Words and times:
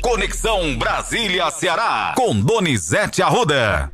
Conexão 0.00 0.78
Brasília-Ceará, 0.78 2.14
com 2.16 2.34
Donizete 2.40 3.20
Arruda. 3.20 3.92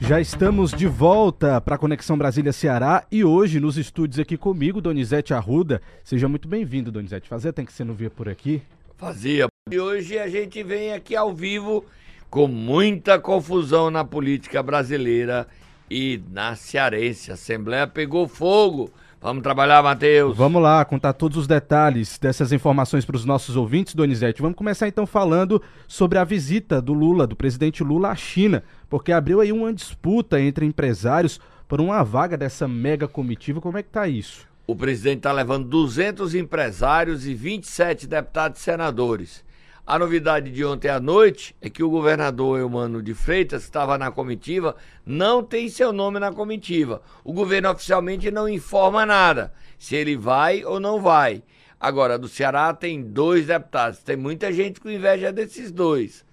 Já 0.00 0.20
estamos 0.20 0.72
de 0.72 0.88
volta 0.88 1.60
para 1.60 1.76
a 1.76 1.78
Conexão 1.78 2.18
Brasília-Ceará 2.18 3.06
e 3.10 3.24
hoje 3.24 3.60
nos 3.60 3.78
estúdios 3.78 4.18
aqui 4.18 4.36
comigo, 4.36 4.80
Donizete 4.80 5.32
Arruda. 5.32 5.80
Seja 6.02 6.28
muito 6.28 6.48
bem-vindo, 6.48 6.90
Donizete. 6.90 7.28
Fazia 7.28 7.52
tem 7.52 7.64
que 7.64 7.72
você 7.72 7.84
não 7.84 7.94
via 7.94 8.10
por 8.10 8.28
aqui? 8.28 8.60
Fazia. 8.96 9.46
E 9.70 9.78
hoje 9.78 10.18
a 10.18 10.28
gente 10.28 10.60
vem 10.64 10.92
aqui 10.92 11.14
ao 11.14 11.32
vivo 11.32 11.84
com 12.28 12.48
muita 12.48 13.16
confusão 13.16 13.92
na 13.92 14.04
política 14.04 14.60
brasileira 14.60 15.46
e 15.88 16.20
na 16.32 16.56
cearense. 16.56 17.30
A 17.30 17.34
Assembleia 17.34 17.86
pegou 17.86 18.26
fogo. 18.26 18.90
Vamos 19.26 19.42
trabalhar, 19.42 19.82
Matheus. 19.82 20.36
Vamos 20.36 20.62
lá, 20.62 20.84
contar 20.84 21.12
todos 21.12 21.36
os 21.36 21.48
detalhes 21.48 22.16
dessas 22.16 22.52
informações 22.52 23.04
para 23.04 23.16
os 23.16 23.24
nossos 23.24 23.56
ouvintes, 23.56 23.92
Donizete. 23.92 24.40
Vamos 24.40 24.56
começar 24.56 24.86
então 24.86 25.04
falando 25.04 25.60
sobre 25.88 26.16
a 26.16 26.22
visita 26.22 26.80
do 26.80 26.92
Lula, 26.92 27.26
do 27.26 27.34
presidente 27.34 27.82
Lula 27.82 28.10
à 28.10 28.14
China, 28.14 28.62
porque 28.88 29.10
abriu 29.10 29.40
aí 29.40 29.50
uma 29.50 29.72
disputa 29.72 30.40
entre 30.40 30.64
empresários 30.64 31.40
por 31.66 31.80
uma 31.80 32.04
vaga 32.04 32.36
dessa 32.36 32.68
mega 32.68 33.08
comitiva. 33.08 33.60
Como 33.60 33.76
é 33.76 33.82
que 33.82 33.88
tá 33.88 34.06
isso? 34.06 34.46
O 34.64 34.76
presidente 34.76 35.16
está 35.16 35.32
levando 35.32 35.66
200 35.66 36.32
empresários 36.36 37.26
e 37.26 37.34
27 37.34 38.06
deputados 38.06 38.60
e 38.60 38.62
senadores. 38.62 39.44
A 39.86 40.00
novidade 40.00 40.50
de 40.50 40.64
ontem 40.64 40.88
à 40.88 40.98
noite 40.98 41.54
é 41.62 41.70
que 41.70 41.80
o 41.80 41.88
governador 41.88 42.58
Eumano 42.58 43.00
de 43.00 43.14
Freitas, 43.14 43.62
que 43.62 43.68
estava 43.68 43.96
na 43.96 44.10
comitiva, 44.10 44.74
não 45.04 45.44
tem 45.44 45.68
seu 45.68 45.92
nome 45.92 46.18
na 46.18 46.32
comitiva. 46.32 47.00
O 47.22 47.32
governo 47.32 47.70
oficialmente 47.70 48.28
não 48.32 48.48
informa 48.48 49.06
nada, 49.06 49.54
se 49.78 49.94
ele 49.94 50.16
vai 50.16 50.64
ou 50.64 50.80
não 50.80 51.00
vai. 51.00 51.40
Agora, 51.78 52.18
do 52.18 52.26
Ceará 52.26 52.74
tem 52.74 53.00
dois 53.00 53.46
deputados. 53.46 54.00
Tem 54.00 54.16
muita 54.16 54.52
gente 54.52 54.80
com 54.80 54.90
inveja 54.90 55.32
desses 55.32 55.70
dois. 55.70 56.24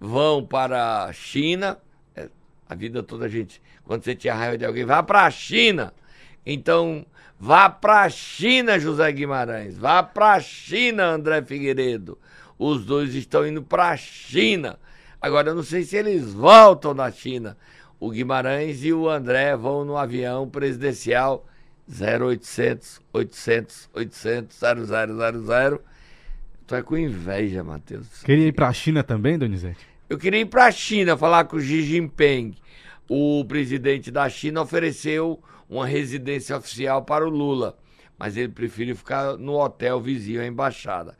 Vão 0.00 0.46
para 0.46 1.04
a 1.04 1.12
China. 1.12 1.76
É, 2.14 2.30
a 2.66 2.74
vida 2.74 3.02
toda 3.02 3.26
a 3.26 3.28
gente, 3.28 3.60
quando 3.84 4.04
você 4.04 4.14
tinha 4.14 4.34
raiva 4.34 4.56
de 4.56 4.64
alguém, 4.64 4.86
vá 4.86 5.02
para 5.02 5.26
a 5.26 5.30
China. 5.30 5.92
Então, 6.46 7.04
vá 7.38 7.68
para 7.68 8.04
a 8.04 8.08
China, 8.08 8.78
José 8.78 9.12
Guimarães. 9.12 9.76
Vá 9.76 10.02
para 10.02 10.32
a 10.32 10.40
China, 10.40 11.08
André 11.08 11.42
Figueiredo 11.42 12.16
os 12.58 12.84
dois 12.84 13.14
estão 13.14 13.46
indo 13.46 13.62
para 13.62 13.90
a 13.90 13.96
China. 13.96 14.78
Agora, 15.20 15.50
eu 15.50 15.54
não 15.54 15.62
sei 15.62 15.82
se 15.82 15.96
eles 15.96 16.32
voltam 16.32 16.94
da 16.94 17.10
China. 17.10 17.56
O 17.98 18.10
Guimarães 18.10 18.84
e 18.84 18.92
o 18.92 19.08
André 19.08 19.56
vão 19.56 19.84
no 19.84 19.96
avião 19.96 20.48
presidencial 20.48 21.46
0800 21.88 23.00
800 23.12 23.90
800 23.94 24.56
0000. 24.56 25.80
Tu 26.66 26.74
é 26.74 26.82
com 26.82 26.98
inveja, 26.98 27.62
Matheus. 27.62 28.22
Queria 28.22 28.48
ir 28.48 28.52
para 28.52 28.68
a 28.68 28.72
China 28.72 29.02
também, 29.02 29.38
Donizete? 29.38 29.86
Eu 30.08 30.18
queria 30.18 30.40
ir 30.40 30.46
para 30.46 30.66
a 30.66 30.72
China 30.72 31.16
falar 31.16 31.44
com 31.44 31.56
o 31.56 31.60
Xi 31.60 31.82
Jinping. 31.82 32.54
O 33.08 33.44
presidente 33.44 34.10
da 34.10 34.28
China 34.28 34.62
ofereceu 34.62 35.40
uma 35.68 35.86
residência 35.86 36.56
oficial 36.56 37.02
para 37.02 37.26
o 37.26 37.30
Lula, 37.30 37.78
mas 38.18 38.36
ele 38.36 38.48
prefere 38.48 38.94
ficar 38.94 39.36
no 39.36 39.54
hotel 39.54 40.00
vizinho 40.00 40.40
à 40.40 40.46
embaixada 40.46 41.16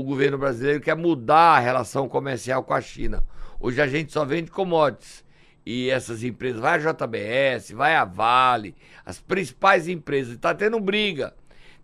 o 0.00 0.02
governo 0.02 0.38
brasileiro 0.38 0.80
quer 0.80 0.96
mudar 0.96 1.56
a 1.56 1.58
relação 1.58 2.08
comercial 2.08 2.64
com 2.64 2.72
a 2.72 2.80
China. 2.80 3.22
Hoje 3.60 3.80
a 3.80 3.86
gente 3.86 4.10
só 4.10 4.24
vende 4.24 4.50
commodities. 4.50 5.22
E 5.66 5.90
essas 5.90 6.24
empresas, 6.24 6.60
vai 6.60 6.74
a 6.74 6.92
JBS, 6.92 7.72
vai 7.72 7.94
a 7.94 8.04
Vale, 8.04 8.74
as 9.04 9.20
principais 9.20 9.86
empresas, 9.86 10.34
está 10.34 10.54
tendo 10.54 10.80
briga. 10.80 11.34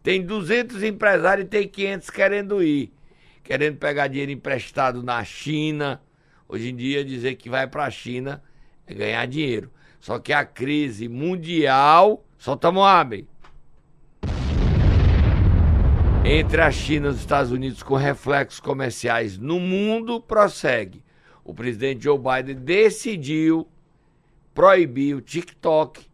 Tem 0.02 0.22
200 0.22 0.82
empresários 0.82 1.46
e 1.46 1.48
tem 1.48 1.68
500 1.68 2.10
querendo 2.10 2.62
ir, 2.62 2.90
querendo 3.44 3.76
pegar 3.76 4.08
dinheiro 4.08 4.32
emprestado 4.32 5.02
na 5.02 5.22
China. 5.22 6.00
Hoje 6.48 6.70
em 6.70 6.76
dia, 6.76 7.04
dizer 7.04 7.34
que 7.36 7.50
vai 7.50 7.68
para 7.68 7.84
a 7.84 7.90
China 7.90 8.42
é 8.86 8.94
ganhar 8.94 9.26
dinheiro. 9.26 9.70
Só 10.00 10.18
que 10.18 10.32
a 10.32 10.44
crise 10.44 11.08
mundial. 11.08 12.24
Solta 12.38 12.72
Moab 12.72 13.26
entre 16.24 16.60
a 16.60 16.70
China 16.70 17.06
e 17.06 17.10
os 17.10 17.18
Estados 17.18 17.52
Unidos 17.52 17.82
com 17.82 17.94
reflexos 17.94 18.60
comerciais 18.60 19.38
no 19.38 19.60
mundo 19.60 20.20
prossegue. 20.20 21.02
O 21.44 21.54
presidente 21.54 22.04
Joe 22.04 22.18
Biden 22.18 22.56
decidiu 22.56 23.66
proibir 24.54 25.14
o 25.14 25.20
TikTok 25.20 26.04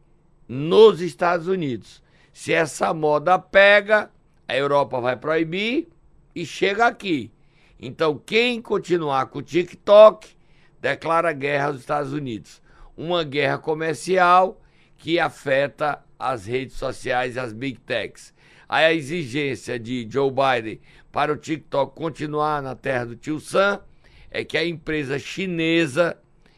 nos 0.46 1.00
Estados 1.00 1.48
Unidos. 1.48 2.02
Se 2.32 2.52
essa 2.52 2.92
moda 2.92 3.38
pega, 3.38 4.10
a 4.46 4.56
Europa 4.56 5.00
vai 5.00 5.16
proibir 5.16 5.88
e 6.34 6.44
chega 6.44 6.86
aqui. 6.86 7.30
Então, 7.80 8.18
quem 8.18 8.60
continuar 8.60 9.26
com 9.26 9.38
o 9.38 9.42
TikTok 9.42 10.28
declara 10.80 11.32
guerra 11.32 11.68
aos 11.68 11.80
Estados 11.80 12.12
Unidos. 12.12 12.62
Uma 12.96 13.24
guerra 13.24 13.58
comercial 13.58 14.60
que 14.96 15.18
afeta 15.18 16.04
as 16.18 16.46
redes 16.46 16.76
sociais 16.76 17.36
e 17.36 17.38
as 17.38 17.52
big 17.52 17.80
techs 17.80 18.33
a 18.82 18.92
exigência 18.92 19.78
de 19.78 20.04
Joe 20.10 20.32
Biden 20.32 20.80
para 21.12 21.32
o 21.32 21.36
TikTok 21.36 21.94
continuar 21.94 22.60
na 22.60 22.74
terra 22.74 23.06
do 23.06 23.14
tio 23.14 23.38
Sam 23.38 23.80
é 24.28 24.42
que 24.42 24.58
a 24.58 24.66
empresa 24.66 25.16
chinesa 25.16 26.16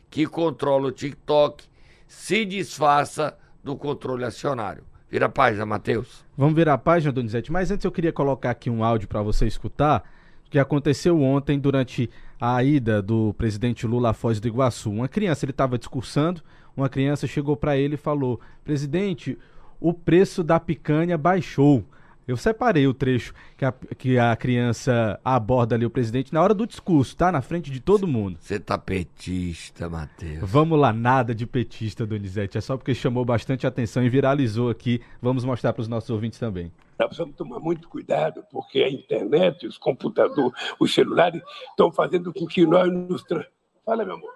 que 0.09 0.27
controla 0.27 0.89
o 0.89 0.93
TikTok 0.93 1.65
se 2.09 2.47
desfaça 2.47 3.37
do 3.63 3.77
controle 3.77 4.25
acionário. 4.25 4.83
Vira 5.11 5.27
a 5.27 5.29
página, 5.29 5.67
Matheus. 5.67 6.25
Vamos 6.35 6.55
virar 6.55 6.73
a 6.73 6.79
página, 6.79 7.13
Donizete. 7.13 7.53
Mas 7.53 7.71
antes 7.71 7.85
eu 7.85 7.93
queria 7.93 8.13
colocar 8.15 8.51
aqui 8.51 8.71
um 8.71 8.83
áudio 8.83 9.09
para 9.09 9.21
você 9.21 9.47
escutar, 9.47 10.03
que 10.49 10.59
aconteceu 10.59 11.21
ontem 11.21 11.59
durante 11.59 12.09
a 12.41 12.65
ida 12.65 13.03
do 13.03 13.35
presidente 13.35 13.87
Lula 13.87 14.11
à 14.11 14.13
Foz 14.15 14.41
do 14.41 14.49
Iguaçu. 14.49 14.91
Uma 14.91 15.07
criança, 15.07 15.45
ele 15.45 15.51
estava 15.51 15.77
discursando, 15.77 16.41
uma 16.75 16.89
criança 16.89 17.27
chegou 17.27 17.59
para 17.59 17.77
ele 17.77 17.95
e 17.95 17.99
falou: 17.99 18.41
Presidente, 18.65 19.39
o 19.79 19.93
preço 19.93 20.43
da 20.43 20.59
picanha 20.59 21.19
baixou. 21.19 21.85
Eu 22.27 22.37
separei 22.37 22.89
o 22.89 22.95
trecho 22.95 23.33
que 23.57 23.65
a, 23.65 23.73
que 23.97 24.19
a 24.19 24.35
criança 24.35 25.21
aborda 25.25 25.77
ali 25.77 25.87
o 25.87 25.91
presidente 25.91 26.35
na 26.35 26.43
hora 26.43 26.53
do 26.53 26.67
discurso, 26.67 27.17
tá? 27.17 27.31
Na 27.31 27.41
frente 27.41 27.71
de 27.71 27.79
todo 27.79 28.05
mundo. 28.05 28.37
Você 28.41 28.59
tá 28.59 28.77
petista, 28.77 29.89
Matheus. 29.89 30.41
Vamos 30.43 30.77
lá, 30.77 30.93
nada 30.93 31.33
de 31.33 31.47
petista, 31.47 32.05
Donizete. 32.05 32.59
É 32.59 32.61
só 32.61 32.77
porque 32.77 32.97
chamou 32.97 33.25
bastante 33.25 33.65
atenção 33.65 34.03
e 34.03 34.09
viralizou 34.09 34.71
aqui. 34.71 35.01
Vamos 35.23 35.45
mostrar 35.45 35.73
para 35.73 35.83
os 35.83 35.89
nossos 35.89 36.11
ouvintes 36.11 36.41
também. 36.41 36.73
Nós 36.99 37.07
precisamos 37.07 37.37
tomar 37.37 37.61
muito 37.61 37.89
cuidado, 37.89 38.43
porque 38.51 38.83
a 38.83 38.91
internet, 38.91 39.65
os 39.65 39.79
computadores, 39.79 40.53
os 40.81 40.93
celulares 40.93 41.41
estão 41.71 41.93
fazendo 41.93 42.33
com 42.33 42.45
que 42.45 42.67
nós 42.67 42.93
nos. 42.93 43.23
Tra... 43.23 43.47
Fala, 43.85 44.05
meu 44.05 44.15
amor. 44.15 44.33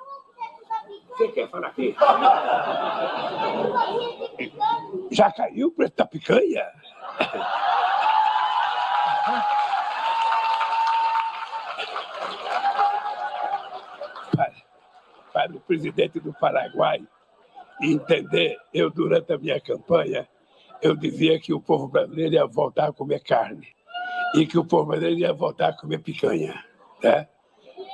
Você 1.17 1.27
quer 1.28 1.51
falar 1.51 1.67
aqui? 1.69 1.97
Já 5.11 5.33
caiu 5.33 5.69
o 5.69 5.72
preço 5.72 5.97
da 5.97 6.07
picanha? 6.07 6.65
Para, 14.37 14.55
para 15.33 15.57
o 15.57 15.61
presidente 15.61 16.21
do 16.21 16.33
Paraguai 16.33 17.01
entender, 17.83 18.59
eu 18.73 18.91
durante 18.91 19.33
a 19.33 19.39
minha 19.39 19.61
campanha, 19.61 20.29
eu 20.83 20.97
dizia 20.97 21.39
que 21.39 21.53
o 21.53 21.61
povo 21.61 21.89
brasileiro 21.89 22.35
ia 22.35 22.47
voltar 22.47 22.89
a 22.89 22.93
comer 22.93 23.21
carne 23.21 23.69
e 24.35 24.47
que 24.47 24.59
o 24.59 24.65
povo 24.65 24.87
brasileiro 24.87 25.21
ia 25.21 25.33
voltar 25.33 25.69
a 25.69 25.77
comer 25.77 25.99
picanha, 25.99 26.63
né? 27.03 27.29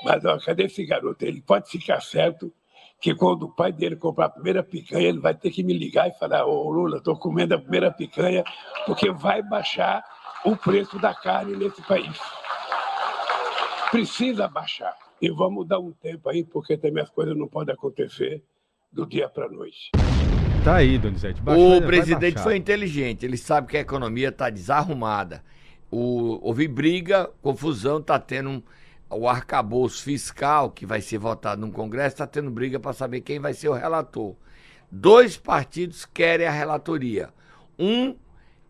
Mas 0.05 0.25
ó, 0.25 0.39
cadê 0.39 0.65
esse 0.65 0.85
garoto? 0.85 1.25
Ele 1.25 1.41
pode 1.41 1.69
ficar 1.69 2.01
certo 2.01 2.53
que 3.01 3.15
quando 3.15 3.45
o 3.45 3.55
pai 3.55 3.73
dele 3.73 3.97
comprar 3.97 4.27
a 4.27 4.31
primeira 4.31 4.63
picanha, 4.63 5.09
ele 5.09 5.19
vai 5.19 5.35
ter 5.35 5.51
que 5.51 5.63
me 5.63 5.73
ligar 5.73 6.09
e 6.09 6.19
falar: 6.19 6.47
Ô 6.47 6.71
Lula, 6.71 6.99
estou 6.99 7.17
comendo 7.17 7.55
a 7.55 7.59
primeira 7.59 7.91
picanha, 7.91 8.45
porque 8.85 9.11
vai 9.11 9.43
baixar 9.43 10.05
o 10.45 10.57
preço 10.57 10.99
da 10.99 11.15
carne 11.15 11.57
nesse 11.57 11.83
país. 11.83 12.19
Precisa 13.91 14.49
baixar. 14.49 14.95
E 15.21 15.31
vamos 15.31 15.66
dar 15.66 15.78
um 15.78 15.93
tempo 15.93 16.28
aí, 16.28 16.45
porque 16.45 16.77
também 16.77 17.03
as 17.03 17.10
coisas 17.10 17.37
não 17.37 17.49
podem 17.49 17.75
acontecer 17.75 18.43
do 18.93 19.07
dia 19.07 19.28
para 19.28 19.47
a 19.47 19.49
noite. 19.49 19.91
Tá 20.63 20.77
aí, 20.77 20.99
Donizete. 20.99 21.41
o 21.47 21.81
presidente 21.87 22.41
foi 22.41 22.57
inteligente, 22.57 23.25
ele 23.25 23.37
sabe 23.37 23.69
que 23.69 23.77
a 23.77 23.81
economia 23.81 24.28
está 24.28 24.51
desarrumada. 24.51 25.43
O, 25.91 26.41
houve 26.47 26.66
briga, 26.66 27.31
confusão, 27.41 27.99
está 27.99 28.19
tendo 28.19 28.51
um 28.51 28.63
o 29.09 29.28
arcabouço 29.28 30.03
fiscal 30.03 30.71
que 30.71 30.84
vai 30.84 31.01
ser 31.01 31.19
votado 31.19 31.65
no 31.65 31.72
Congresso 31.72 32.15
está 32.15 32.27
tendo 32.27 32.51
briga 32.51 32.81
para 32.81 32.93
saber 32.93 33.21
quem 33.21 33.39
vai 33.39 33.55
ser 33.55 33.69
o 33.69 33.72
relator. 33.72 34.34
Dois 34.91 35.37
partidos 35.37 36.05
querem 36.05 36.47
a 36.47 36.51
relatoria. 36.51 37.31
Um 37.78 38.16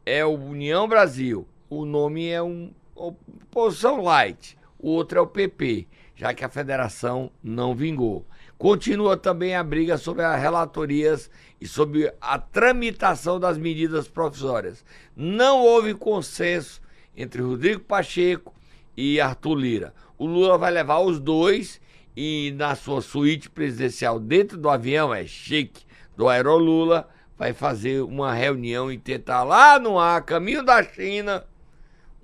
é 0.05 0.25
o 0.25 0.35
União 0.35 0.87
Brasil, 0.87 1.46
o 1.68 1.84
nome 1.84 2.28
é 2.28 2.42
um 2.42 2.72
oposição 2.94 4.02
light. 4.02 4.56
O 4.78 4.90
outro 4.90 5.18
é 5.18 5.20
o 5.22 5.26
PP, 5.26 5.86
já 6.14 6.32
que 6.32 6.44
a 6.44 6.48
federação 6.48 7.30
não 7.42 7.74
vingou. 7.74 8.26
Continua 8.58 9.16
também 9.16 9.54
a 9.54 9.62
briga 9.62 9.98
sobre 9.98 10.24
as 10.24 10.40
relatorias 10.40 11.30
e 11.60 11.66
sobre 11.66 12.12
a 12.20 12.38
tramitação 12.38 13.38
das 13.38 13.58
medidas 13.58 14.08
provisórias. 14.08 14.84
Não 15.14 15.60
houve 15.60 15.94
consenso 15.94 16.80
entre 17.16 17.42
Rodrigo 17.42 17.80
Pacheco 17.80 18.54
e 18.96 19.20
Arthur 19.20 19.54
Lira. 19.54 19.94
O 20.16 20.26
Lula 20.26 20.56
vai 20.56 20.70
levar 20.70 21.00
os 21.00 21.20
dois 21.20 21.80
e 22.16 22.54
na 22.56 22.74
sua 22.74 23.02
suíte 23.02 23.50
presidencial 23.50 24.18
dentro 24.18 24.56
do 24.56 24.70
avião, 24.70 25.14
é 25.14 25.26
chique, 25.26 25.84
do 26.16 26.28
Aerolula, 26.28 27.08
vai 27.36 27.52
fazer 27.52 28.02
uma 28.02 28.32
reunião 28.32 28.90
e 28.90 28.96
tentar 28.96 29.44
lá 29.44 29.78
no 29.78 29.98
ar, 29.98 30.22
caminho 30.22 30.64
da 30.64 30.82
China, 30.82 31.44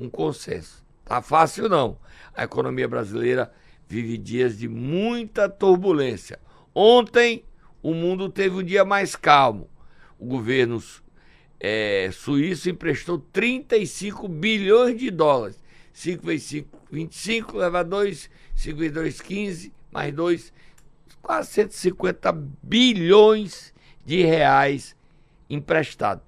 um 0.02 0.10
consenso. 0.10 0.84
Tá 1.04 1.22
fácil 1.22 1.68
não. 1.68 1.98
A 2.34 2.44
economia 2.44 2.88
brasileira 2.88 3.52
vive 3.88 4.16
dias 4.18 4.58
de 4.58 4.68
muita 4.68 5.48
turbulência. 5.48 6.38
Ontem 6.74 7.44
o 7.82 7.94
mundo 7.94 8.28
teve 8.28 8.56
um 8.56 8.62
dia 8.62 8.84
mais 8.84 9.14
calmo. 9.14 9.68
O 10.18 10.26
governo 10.26 10.82
é, 11.60 12.10
suíço 12.12 12.70
emprestou 12.70 13.18
35 13.18 14.26
bilhões 14.28 14.98
de 14.98 15.10
dólares. 15.10 15.62
5 15.92 16.26
vezes 16.26 16.46
5, 16.46 16.78
25, 16.90 17.56
leva 17.58 17.84
2, 17.84 18.30
5 18.56 18.78
vezes 18.78 18.94
2, 18.94 19.20
15, 19.20 19.72
mais 19.90 20.14
2, 20.14 20.52
quase 21.20 21.50
150 21.50 22.32
bilhões 22.62 23.74
de 24.04 24.22
reais 24.22 24.96
emprestado. 25.50 26.22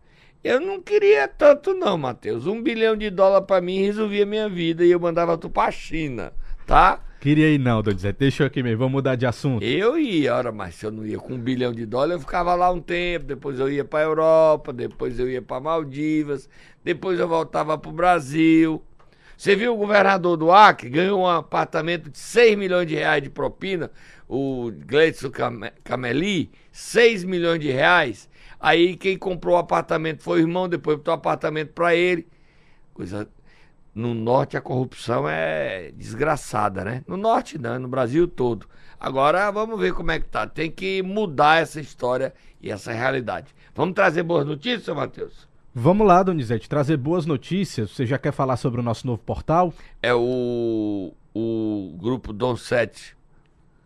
Eu 0.44 0.60
não 0.60 0.78
queria 0.78 1.26
tanto 1.26 1.72
não, 1.72 1.96
Matheus. 1.96 2.46
Um 2.46 2.62
bilhão 2.62 2.94
de 2.94 3.08
dólar 3.08 3.40
para 3.40 3.62
mim 3.62 3.82
resolvia 3.82 4.26
minha 4.26 4.46
vida 4.46 4.84
e 4.84 4.90
eu 4.90 5.00
mandava 5.00 5.38
tu 5.38 5.48
pra 5.48 5.70
China, 5.70 6.34
tá? 6.66 7.00
Queria 7.18 7.48
ir 7.48 7.58
não, 7.58 7.82
Donizete. 7.82 8.18
Deixa 8.18 8.42
eu 8.42 8.46
aqui 8.46 8.62
mesmo, 8.62 8.80
vamos 8.80 8.92
mudar 8.92 9.16
de 9.16 9.24
assunto. 9.24 9.64
Eu 9.64 9.98
ia, 9.98 10.34
ora, 10.34 10.52
mas 10.52 10.74
se 10.74 10.84
eu 10.84 10.90
não 10.90 11.06
ia 11.06 11.16
com 11.16 11.32
um 11.32 11.38
bilhão 11.38 11.72
de 11.72 11.86
dólares, 11.86 12.16
eu 12.16 12.20
ficava 12.20 12.54
lá 12.54 12.70
um 12.70 12.78
tempo, 12.78 13.24
depois 13.24 13.58
eu 13.58 13.70
ia 13.70 13.86
pra 13.86 14.02
Europa, 14.02 14.70
depois 14.70 15.18
eu 15.18 15.30
ia 15.30 15.40
pra 15.40 15.58
Maldivas, 15.58 16.46
depois 16.84 17.18
eu 17.18 17.26
voltava 17.26 17.78
pro 17.78 17.90
Brasil. 17.90 18.82
Você 19.38 19.56
viu 19.56 19.72
o 19.72 19.78
governador 19.78 20.36
do 20.36 20.52
Acre 20.52 20.90
ganhou 20.90 21.22
um 21.22 21.26
apartamento 21.26 22.10
de 22.10 22.18
6 22.18 22.58
milhões 22.58 22.86
de 22.86 22.94
reais 22.94 23.22
de 23.22 23.30
propina, 23.30 23.90
o 24.28 24.70
Gleidson 24.86 25.30
Cameli, 25.82 26.52
6 26.70 27.24
milhões 27.24 27.60
de 27.60 27.70
reais. 27.70 28.28
Aí 28.64 28.96
quem 28.96 29.18
comprou 29.18 29.56
o 29.56 29.58
apartamento 29.58 30.22
foi 30.22 30.38
o 30.38 30.44
irmão, 30.44 30.66
depois 30.66 30.96
botou 30.96 31.12
o 31.12 31.16
apartamento 31.18 31.74
para 31.74 31.94
ele. 31.94 32.26
Coisa. 32.94 33.28
No 33.94 34.14
norte 34.14 34.56
a 34.56 34.60
corrupção 34.62 35.28
é 35.28 35.92
desgraçada, 35.94 36.82
né? 36.82 37.04
No 37.06 37.18
norte 37.18 37.58
não, 37.58 37.78
no 37.78 37.88
Brasil 37.88 38.26
todo. 38.26 38.66
Agora 38.98 39.50
vamos 39.50 39.78
ver 39.78 39.92
como 39.92 40.12
é 40.12 40.18
que 40.18 40.24
tá. 40.24 40.46
Tem 40.46 40.70
que 40.70 41.02
mudar 41.02 41.60
essa 41.60 41.78
história 41.78 42.32
e 42.58 42.70
essa 42.70 42.90
realidade. 42.90 43.54
Vamos 43.74 43.94
trazer 43.94 44.22
boas 44.22 44.46
notícias, 44.46 44.96
Matheus? 44.96 45.46
Vamos 45.74 46.06
lá, 46.06 46.22
Donizete, 46.22 46.66
trazer 46.66 46.96
boas 46.96 47.26
notícias. 47.26 47.90
Você 47.90 48.06
já 48.06 48.16
quer 48.16 48.32
falar 48.32 48.56
sobre 48.56 48.80
o 48.80 48.82
nosso 48.82 49.06
novo 49.06 49.20
portal? 49.22 49.74
É 50.02 50.14
o, 50.14 51.12
o 51.34 51.94
grupo 52.00 52.32
Dom 52.32 52.56
7 52.56 53.14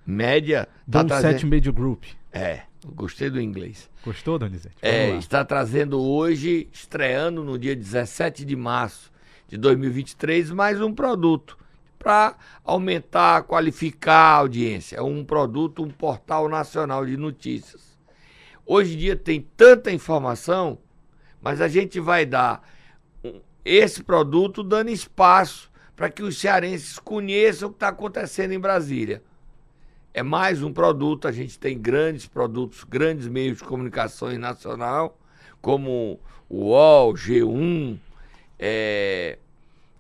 Média. 0.07 0.69
Dom 0.87 1.05
tá 1.05 1.17
7 1.17 1.31
trazendo... 1.31 1.51
Media 1.51 1.73
Group. 1.73 2.05
É. 2.33 2.68
Gostei 2.87 3.29
do 3.29 3.41
inglês. 3.41 3.91
Gostou, 4.05 4.39
Donizete? 4.39 4.77
É, 4.81 5.17
está 5.17 5.45
trazendo 5.45 6.01
hoje, 6.01 6.69
estreando 6.73 7.43
no 7.43 7.59
dia 7.59 7.75
17 7.75 8.45
de 8.45 8.55
março 8.55 9.11
de 9.49 9.57
2023, 9.57 10.51
mais 10.51 10.81
um 10.81 10.95
produto 10.95 11.59
para 11.99 12.37
aumentar, 12.65 13.43
qualificar 13.43 14.15
a 14.15 14.37
audiência. 14.37 14.97
É 14.97 15.03
um 15.03 15.25
produto, 15.25 15.83
um 15.83 15.91
portal 15.91 16.49
nacional 16.49 17.05
de 17.05 17.17
notícias. 17.17 17.99
Hoje 18.65 18.95
em 18.95 18.99
dia 18.99 19.17
tem 19.17 19.41
tanta 19.57 19.91
informação, 19.91 20.79
mas 21.43 21.61
a 21.61 21.67
gente 21.67 21.99
vai 21.99 22.25
dar 22.25 22.63
esse 23.65 24.03
produto 24.03 24.63
dando 24.63 24.91
espaço 24.91 25.71
para 25.97 26.09
que 26.09 26.23
os 26.23 26.39
cearenses 26.39 26.99
conheçam 26.99 27.69
o 27.69 27.73
que 27.73 27.77
está 27.77 27.89
acontecendo 27.89 28.53
em 28.53 28.61
Brasília 28.61 29.23
é 30.19 30.23
mais 30.23 30.63
um 30.63 30.73
produto. 30.73 31.29
A 31.29 31.33
gente 31.33 31.59
tem 31.59 31.79
grandes 31.79 32.27
produtos, 32.27 32.83
grandes 32.83 33.29
meios 33.29 33.59
de 33.59 33.65
comunicação 33.65 34.37
nacional, 34.37 35.17
como 35.63 36.19
o 36.49 36.71
UOL, 36.71 37.15
G1, 37.15 37.99
é, 38.59 39.39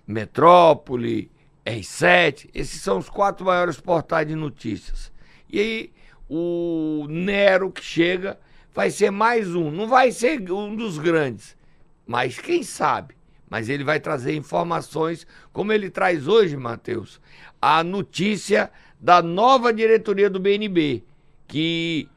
Metrópole, 0.07 1.31
R7. 1.65 2.51
Esses 2.53 2.81
são 2.81 2.99
os 2.99 3.09
quatro 3.09 3.47
maiores 3.47 3.79
portais 3.79 4.27
de 4.27 4.35
notícias. 4.35 5.13
E 5.49 5.61
aí 5.61 5.93
o 6.29 7.07
Nero 7.09 7.71
que 7.71 7.83
chega 7.83 8.39
vai 8.75 8.91
ser 8.91 9.11
mais 9.11 9.55
um. 9.55 9.71
Não 9.71 9.87
vai 9.87 10.11
ser 10.11 10.51
um 10.51 10.75
dos 10.75 10.99
grandes, 10.99 11.57
mas 12.05 12.39
quem 12.39 12.65
sabe? 12.65 13.15
Mas 13.49 13.69
ele 13.69 13.85
vai 13.85 13.99
trazer 13.99 14.35
informações, 14.35 15.27
como 15.53 15.73
ele 15.73 15.89
traz 15.89 16.29
hoje, 16.29 16.55
Matheus, 16.57 17.19
a 17.63 17.83
notícia 17.83 18.71
da 19.01 19.23
nova 19.23 19.73
diretoria 19.73 20.29
do 20.29 20.41
BNB, 20.41 21.05
que 21.47 22.09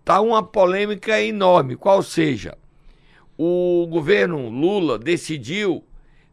está 0.00 0.20
uma 0.20 0.42
polêmica 0.42 1.20
enorme. 1.20 1.76
Qual 1.76 2.02
seja, 2.02 2.56
o 3.36 3.86
governo 3.90 4.48
Lula 4.48 4.98
decidiu 4.98 5.84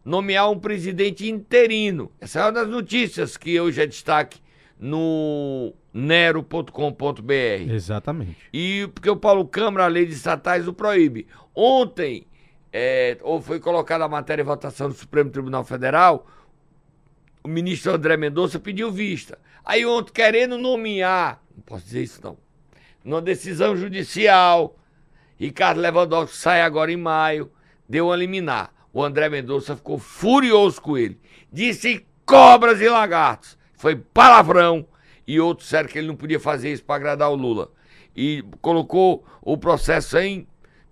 nomear 0.04 0.50
um 0.52 0.60
presidente 0.60 1.28
interino. 1.30 2.12
Essa 2.22 2.40
é 2.40 2.44
uma 2.44 2.52
das 2.52 2.68
notícias 2.68 3.36
que 3.38 3.60
hoje 3.60 3.82
é 3.82 3.88
destaque 3.88 4.40
no 4.80 5.74
nero.com.br. 5.94 7.72
Exatamente. 7.72 8.38
E 8.54 8.88
porque 8.94 9.10
o 9.10 9.16
Paulo 9.16 9.46
Câmara, 9.48 9.86
a 9.86 9.88
lei 9.88 10.06
de 10.06 10.14
estatais, 10.14 10.68
o 10.68 10.74
proíbe. 10.74 11.26
Ontem, 11.56 12.28
é, 12.72 13.18
ou 13.22 13.42
foi 13.42 13.60
colocada 13.60 14.04
a 14.04 14.10
matéria 14.10 14.42
em 14.42 14.46
votação 14.46 14.90
do 14.90 14.94
Supremo 14.94 15.30
Tribunal 15.30 15.64
Federal, 15.64 16.28
o 17.46 17.48
ministro 17.48 17.94
André 17.94 18.18
Mendonça 18.18 18.60
pediu 18.60 18.92
vista. 18.92 19.38
Aí 19.64 19.86
ontem, 19.86 20.12
querendo 20.12 20.58
nomear, 20.58 21.40
não 21.56 21.62
posso 21.62 21.86
dizer 21.86 22.02
isso 22.02 22.20
não, 22.24 22.36
numa 23.04 23.22
decisão 23.22 23.78
judicial, 23.78 24.76
Ricardo 25.38 25.80
Lewandowski 25.80 26.36
sai 26.36 26.64
agora 26.64 26.92
em 26.92 26.98
maio, 26.98 27.52
deu 27.88 28.08
uma 28.08 28.16
liminar. 28.16 28.74
O 28.92 29.04
André 29.04 29.30
Mendonça 29.30 29.76
ficou 29.76 30.00
furioso 30.00 30.82
com 30.82 30.98
ele. 30.98 31.20
Disse 31.54 32.04
cobras 32.26 32.82
e 32.82 32.90
lagartos. 32.90 33.56
Foi 33.76 33.96
palavrão. 33.96 34.88
E 35.28 35.40
outros 35.40 35.68
disseram 35.68 35.88
que 35.88 36.00
ele 36.00 36.08
não 36.08 36.16
podia 36.16 36.40
fazer 36.40 36.72
isso 36.72 36.84
para 36.84 36.96
agradar 36.96 37.30
o 37.30 37.36
Lula. 37.36 37.72
E 38.16 38.44
colocou 38.60 39.24
o 39.40 39.56
processo 39.56 40.18
em 40.18 40.48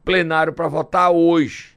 plenário 0.05 0.53
para 0.53 0.67
votar 0.67 1.11
hoje. 1.11 1.72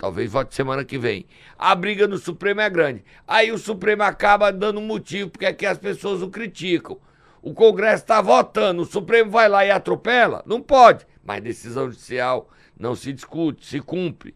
Talvez 0.00 0.32
vote 0.32 0.54
semana 0.54 0.82
que 0.82 0.96
vem. 0.96 1.26
A 1.58 1.74
briga 1.74 2.08
no 2.08 2.16
Supremo 2.16 2.62
é 2.62 2.70
grande. 2.70 3.04
Aí 3.28 3.52
o 3.52 3.58
Supremo 3.58 4.02
acaba 4.02 4.50
dando 4.50 4.80
um 4.80 4.86
motivo 4.86 5.28
porque 5.28 5.52
que 5.52 5.66
as 5.66 5.76
pessoas 5.76 6.22
o 6.22 6.30
criticam. 6.30 6.98
O 7.42 7.52
Congresso 7.52 8.04
está 8.04 8.22
votando, 8.22 8.80
o 8.80 8.86
Supremo 8.86 9.30
vai 9.30 9.46
lá 9.46 9.62
e 9.62 9.70
atropela? 9.70 10.42
Não 10.46 10.58
pode. 10.58 11.06
Mas 11.22 11.42
decisão 11.42 11.90
judicial 11.90 12.48
não 12.78 12.94
se 12.94 13.12
discute, 13.12 13.66
se 13.66 13.78
cumpre. 13.78 14.34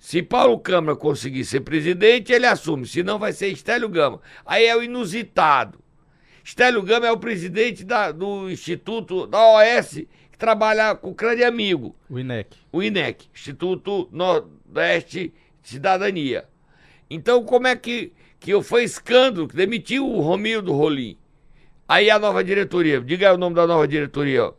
Se 0.00 0.20
Paulo 0.20 0.58
Câmara 0.58 0.96
conseguir 0.96 1.44
ser 1.44 1.60
presidente, 1.60 2.32
ele 2.32 2.46
assume. 2.46 2.84
Se 2.84 3.04
não, 3.04 3.20
vai 3.20 3.32
ser 3.32 3.46
Estélio 3.48 3.88
Gama. 3.88 4.20
Aí 4.44 4.66
é 4.66 4.76
o 4.76 4.82
inusitado. 4.82 5.78
Estélio 6.42 6.82
Gama 6.82 7.06
é 7.06 7.12
o 7.12 7.18
presidente 7.18 7.84
da, 7.84 8.10
do 8.10 8.50
Instituto 8.50 9.28
da 9.28 9.38
OS 9.38 10.04
trabalha 10.42 10.96
com 10.96 11.10
o 11.10 11.14
crânio 11.14 11.46
amigo. 11.46 11.94
O 12.10 12.18
INEC. 12.18 12.56
O 12.72 12.82
INEC, 12.82 13.28
Instituto 13.32 14.08
Nordeste 14.72 15.32
Cidadania. 15.62 16.44
Então, 17.10 17.44
como 17.44 17.66
é 17.66 17.76
que, 17.76 18.12
que 18.40 18.60
foi 18.62 18.84
escândalo 18.84 19.46
que 19.46 19.54
demitiu 19.54 20.08
o 20.08 20.20
Romildo 20.20 20.72
Rolim? 20.72 21.18
Aí 21.86 22.10
a 22.10 22.18
nova 22.18 22.42
diretoria, 22.42 23.00
diga 23.00 23.28
aí 23.28 23.34
o 23.34 23.38
nome 23.38 23.54
da 23.54 23.66
nova 23.66 23.86
diretoria, 23.86 24.50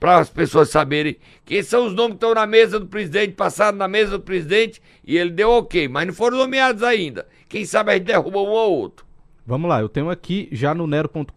para 0.00 0.18
as 0.18 0.28
pessoas 0.28 0.70
saberem 0.70 1.16
quem 1.44 1.62
são 1.62 1.86
os 1.86 1.94
nomes 1.94 2.12
que 2.12 2.16
estão 2.16 2.34
na 2.34 2.46
mesa 2.46 2.80
do 2.80 2.86
presidente, 2.86 3.34
passaram 3.34 3.78
na 3.78 3.86
mesa 3.86 4.18
do 4.18 4.24
presidente 4.24 4.82
e 5.04 5.16
ele 5.16 5.30
deu 5.30 5.50
ok, 5.50 5.86
mas 5.88 6.06
não 6.06 6.14
foram 6.14 6.38
nomeados 6.38 6.82
ainda. 6.82 7.28
Quem 7.48 7.64
sabe 7.64 7.92
a 7.92 7.94
gente 7.94 8.06
derruba 8.06 8.40
um 8.40 8.48
ou 8.48 8.78
outro. 8.78 9.06
Vamos 9.50 9.68
lá, 9.68 9.80
eu 9.80 9.88
tenho 9.88 10.08
aqui 10.08 10.48
já 10.52 10.72
no 10.72 10.86
nero.com.br 10.86 11.34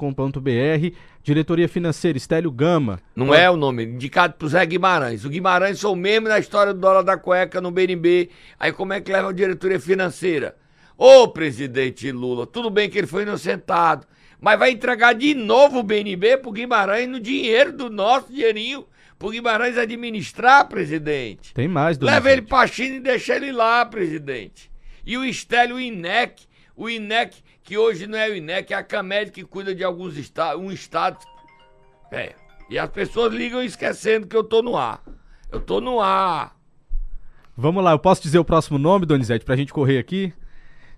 Diretoria 1.23 1.67
Financeira, 1.67 2.15
Estélio 2.15 2.51
Gama. 2.51 2.99
Não 3.15 3.25
Pode... 3.25 3.41
é 3.41 3.49
o 3.49 3.57
nome, 3.57 3.85
indicado 3.85 4.35
pro 4.35 4.47
Zé 4.47 4.63
Guimarães. 4.67 5.25
O 5.25 5.29
Guimarães 5.29 5.79
sou 5.79 5.95
mesmo 5.95 6.27
na 6.27 6.37
história 6.37 6.75
do 6.75 6.79
dólar 6.79 7.01
da 7.01 7.17
cueca 7.17 7.59
no 7.59 7.71
BNB. 7.71 8.29
Aí 8.59 8.71
como 8.71 8.93
é 8.93 9.01
que 9.01 9.11
leva 9.11 9.31
a 9.31 9.33
diretoria 9.33 9.79
financeira? 9.79 10.55
Ô, 10.95 11.27
presidente 11.27 12.11
Lula, 12.11 12.45
tudo 12.45 12.69
bem 12.69 12.87
que 12.87 12.99
ele 12.99 13.07
foi 13.07 13.23
inocentado, 13.23 14.05
mas 14.39 14.59
vai 14.59 14.69
entregar 14.69 15.13
de 15.13 15.33
novo 15.33 15.79
o 15.79 15.83
BNB 15.83 16.37
pro 16.37 16.51
Guimarães 16.51 17.09
no 17.09 17.19
dinheiro 17.19 17.73
do 17.73 17.89
nosso 17.89 18.31
dinheirinho 18.31 18.85
pro 19.17 19.31
Guimarães 19.31 19.75
administrar, 19.75 20.69
presidente. 20.69 21.51
Tem 21.51 21.67
mais, 21.67 21.97
do 21.97 22.05
Leva 22.05 22.31
ele 22.31 22.43
pra 22.43 22.67
China 22.67 22.97
e 22.97 22.99
deixa 22.99 23.35
ele 23.35 23.51
lá, 23.51 23.83
presidente. 23.83 24.69
E 25.03 25.17
o 25.17 25.25
Estélio, 25.25 25.77
o 25.77 25.79
INEC, 25.79 26.43
o 26.75 26.87
INEC 26.87 27.37
que 27.63 27.77
hoje 27.77 28.07
não 28.07 28.17
é 28.17 28.29
o 28.29 28.35
INEC, 28.35 28.73
é 28.73 28.75
a 28.77 28.83
CAMED 28.83 29.31
que 29.31 29.43
cuida 29.43 29.73
de 29.73 29.83
alguns 29.83 30.17
estados, 30.17 30.61
um 30.61 30.71
estado. 30.71 31.17
É. 32.11 32.33
E 32.69 32.77
as 32.77 32.89
pessoas 32.89 33.33
ligam 33.33 33.61
esquecendo 33.63 34.27
que 34.27 34.35
eu 34.35 34.43
tô 34.43 34.61
no 34.61 34.75
ar. 34.77 35.01
Eu 35.51 35.59
tô 35.61 35.79
no 35.79 35.99
ar. 35.99 36.55
Vamos 37.55 37.83
lá, 37.83 37.91
eu 37.91 37.99
posso 37.99 38.21
dizer 38.21 38.39
o 38.39 38.45
próximo 38.45 38.77
nome, 38.79 39.05
Donizete, 39.05 39.45
pra 39.45 39.55
gente 39.55 39.71
correr 39.71 39.99
aqui? 39.99 40.33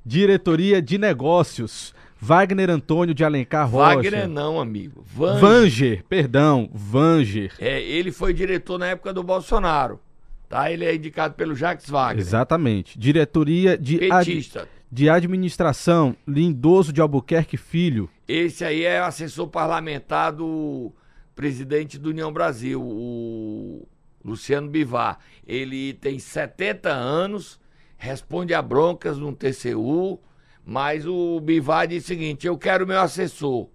Diretoria 0.06 0.82
de 0.82 0.98
Negócios. 0.98 1.94
Wagner 2.20 2.70
Antônio 2.70 3.14
de 3.14 3.24
Alencar 3.26 3.70
Rocha. 3.70 3.96
Wagner 3.96 4.28
não, 4.28 4.60
amigo. 4.60 5.04
Vanger. 5.06 5.40
Vanger, 5.42 6.04
perdão, 6.08 6.70
Vanger. 6.74 7.52
É, 7.60 7.82
ele 7.82 8.12
foi 8.12 8.34
diretor 8.34 8.80
na 8.80 8.88
época 8.88 9.14
do 9.14 9.22
Bolsonaro. 9.22 10.00
Tá? 10.48 10.72
Ele 10.72 10.86
é 10.86 10.96
indicado 10.96 11.34
pelo 11.34 11.56
Jacques 11.56 11.90
Wagner. 11.90 12.20
Exatamente. 12.22 12.98
Diretoria 12.98 13.78
de, 13.78 14.10
ad- 14.12 14.26
Petista. 14.26 14.68
De 14.96 15.10
Administração, 15.10 16.16
Lindoso 16.26 16.94
de 16.94 17.02
Albuquerque 17.02 17.58
Filho. 17.58 18.10
Esse 18.26 18.64
aí 18.64 18.86
é 18.86 18.98
assessor 18.98 19.46
parlamentar 19.50 20.32
do 20.32 20.94
presidente 21.36 22.00
do 22.00 22.12
União 22.12 22.32
Brasil, 22.32 22.82
o 22.82 23.86
Luciano 24.24 24.70
Bivar. 24.70 25.20
Ele 25.46 25.96
tem 25.96 26.18
70 26.18 26.90
anos, 26.90 27.60
responde 27.98 28.54
a 28.54 28.62
broncas 28.62 29.18
no 29.18 29.36
TCU, 29.36 30.18
mas 30.66 31.06
o 31.06 31.42
Bivar 31.42 31.90
diz 31.90 32.06
o 32.06 32.08
seguinte: 32.08 32.48
eu 32.48 32.58
quero 32.58 32.88
meu 32.88 33.02
assessor. 33.02 33.68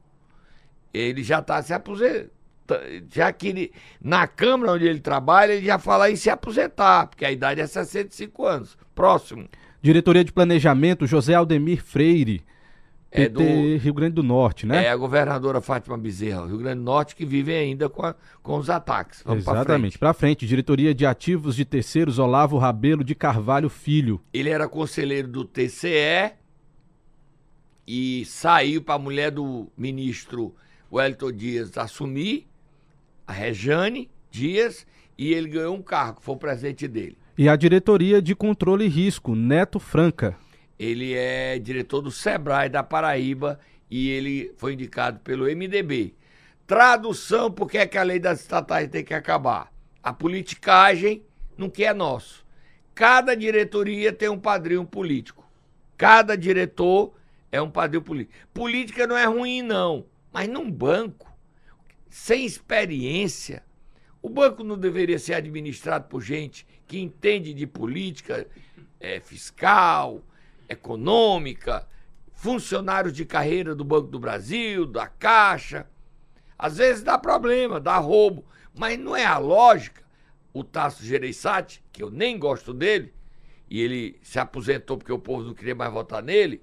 Ele 0.92 1.22
já 1.22 1.40
está 1.40 1.62
se 1.62 1.74
aposentando. 1.74 2.30
Já 3.12 3.30
que 3.30 3.48
ele, 3.48 3.72
na 4.00 4.26
Câmara 4.26 4.72
onde 4.72 4.86
ele 4.86 5.00
trabalha, 5.00 5.52
ele 5.52 5.66
já 5.66 5.78
fala 5.78 6.10
em 6.10 6.16
se 6.16 6.30
aposentar, 6.30 7.08
porque 7.08 7.26
a 7.26 7.30
idade 7.30 7.60
é 7.60 7.66
65 7.66 8.46
anos. 8.46 8.78
Próximo. 8.94 9.46
Diretoria 9.82 10.24
de 10.24 10.32
Planejamento, 10.32 11.06
José 11.06 11.34
Aldemir 11.34 11.82
Freire. 11.82 12.42
É 13.12 13.28
PT 13.28 13.78
Rio 13.78 13.92
Grande 13.94 14.14
do 14.14 14.22
Norte, 14.22 14.64
né? 14.66 14.84
É 14.84 14.88
a 14.90 14.96
governadora 14.96 15.60
Fátima 15.60 15.98
Bezerra, 15.98 16.46
Rio 16.46 16.58
Grande 16.58 16.76
do 16.78 16.84
Norte, 16.84 17.16
que 17.16 17.26
vive 17.26 17.52
ainda 17.52 17.88
com, 17.88 18.06
a- 18.06 18.14
com 18.40 18.56
os 18.56 18.70
ataques. 18.70 19.20
Vamos 19.24 19.42
Exatamente. 19.42 19.80
frente. 19.92 19.98
Pra 19.98 20.12
frente. 20.14 20.46
Diretoria 20.46 20.94
de 20.94 21.04
Ativos 21.04 21.56
de 21.56 21.64
Terceiros, 21.64 22.20
Olavo 22.20 22.56
Rabelo 22.56 23.02
de 23.02 23.16
Carvalho 23.16 23.68
Filho. 23.68 24.20
Ele 24.32 24.48
era 24.48 24.68
conselheiro 24.68 25.26
do 25.26 25.44
TCE 25.44 26.34
e 27.86 28.24
saiu 28.26 28.80
para 28.82 28.94
a 28.94 28.98
mulher 28.98 29.30
do 29.32 29.66
ministro 29.76 30.54
Wellington 30.92 31.32
Dias 31.32 31.76
assumir, 31.76 32.46
a 33.26 33.32
Rejane 33.32 34.08
Dias, 34.30 34.86
e 35.18 35.32
ele 35.34 35.48
ganhou 35.48 35.74
um 35.74 35.82
cargo, 35.82 36.20
foi 36.20 36.34
o 36.34 36.38
presidente 36.38 36.86
dele. 36.86 37.18
E 37.40 37.48
a 37.48 37.56
Diretoria 37.56 38.20
de 38.20 38.34
Controle 38.34 38.84
e 38.84 38.88
Risco, 38.88 39.34
Neto 39.34 39.80
Franca. 39.80 40.36
Ele 40.78 41.14
é 41.14 41.58
diretor 41.58 42.02
do 42.02 42.10
Sebrae 42.10 42.68
da 42.68 42.82
Paraíba 42.82 43.58
e 43.90 44.10
ele 44.10 44.52
foi 44.58 44.74
indicado 44.74 45.20
pelo 45.20 45.46
MDB. 45.46 46.14
Tradução, 46.66 47.50
por 47.50 47.66
que 47.66 47.78
é 47.78 47.86
que 47.86 47.96
a 47.96 48.02
lei 48.02 48.18
das 48.18 48.40
estatais 48.40 48.90
tem 48.90 49.02
que 49.02 49.14
acabar? 49.14 49.72
A 50.02 50.12
politicagem 50.12 51.22
não 51.56 51.70
que 51.70 51.82
é 51.82 51.94
nosso. 51.94 52.44
Cada 52.94 53.34
diretoria 53.34 54.12
tem 54.12 54.28
um 54.28 54.38
padrinho 54.38 54.84
político. 54.84 55.50
Cada 55.96 56.36
diretor 56.36 57.14
é 57.50 57.62
um 57.62 57.70
padrinho 57.70 58.02
político. 58.02 58.36
Política 58.52 59.06
não 59.06 59.16
é 59.16 59.24
ruim, 59.24 59.62
não. 59.62 60.04
Mas 60.30 60.46
num 60.46 60.70
banco, 60.70 61.34
sem 62.10 62.44
experiência, 62.44 63.62
o 64.22 64.28
banco 64.28 64.62
não 64.62 64.76
deveria 64.76 65.18
ser 65.18 65.34
administrado 65.34 66.08
por 66.08 66.20
gente 66.20 66.66
que 66.86 66.98
entende 67.00 67.54
de 67.54 67.66
política 67.66 68.46
eh, 68.98 69.20
fiscal, 69.20 70.22
econômica, 70.68 71.88
funcionários 72.32 73.12
de 73.12 73.24
carreira 73.24 73.74
do 73.74 73.84
Banco 73.84 74.08
do 74.08 74.18
Brasil, 74.18 74.86
da 74.86 75.06
Caixa. 75.06 75.86
Às 76.58 76.76
vezes 76.76 77.02
dá 77.02 77.18
problema, 77.18 77.80
dá 77.80 77.96
roubo, 77.96 78.44
mas 78.74 78.98
não 78.98 79.16
é 79.16 79.24
a 79.24 79.38
lógica. 79.38 80.02
O 80.52 80.64
Tasso 80.64 81.04
Gereissati, 81.04 81.82
que 81.92 82.02
eu 82.02 82.10
nem 82.10 82.38
gosto 82.38 82.74
dele, 82.74 83.14
e 83.68 83.80
ele 83.80 84.18
se 84.22 84.38
aposentou 84.38 84.98
porque 84.98 85.12
o 85.12 85.18
povo 85.18 85.44
não 85.44 85.54
queria 85.54 85.74
mais 85.74 85.92
votar 85.92 86.22
nele, 86.22 86.62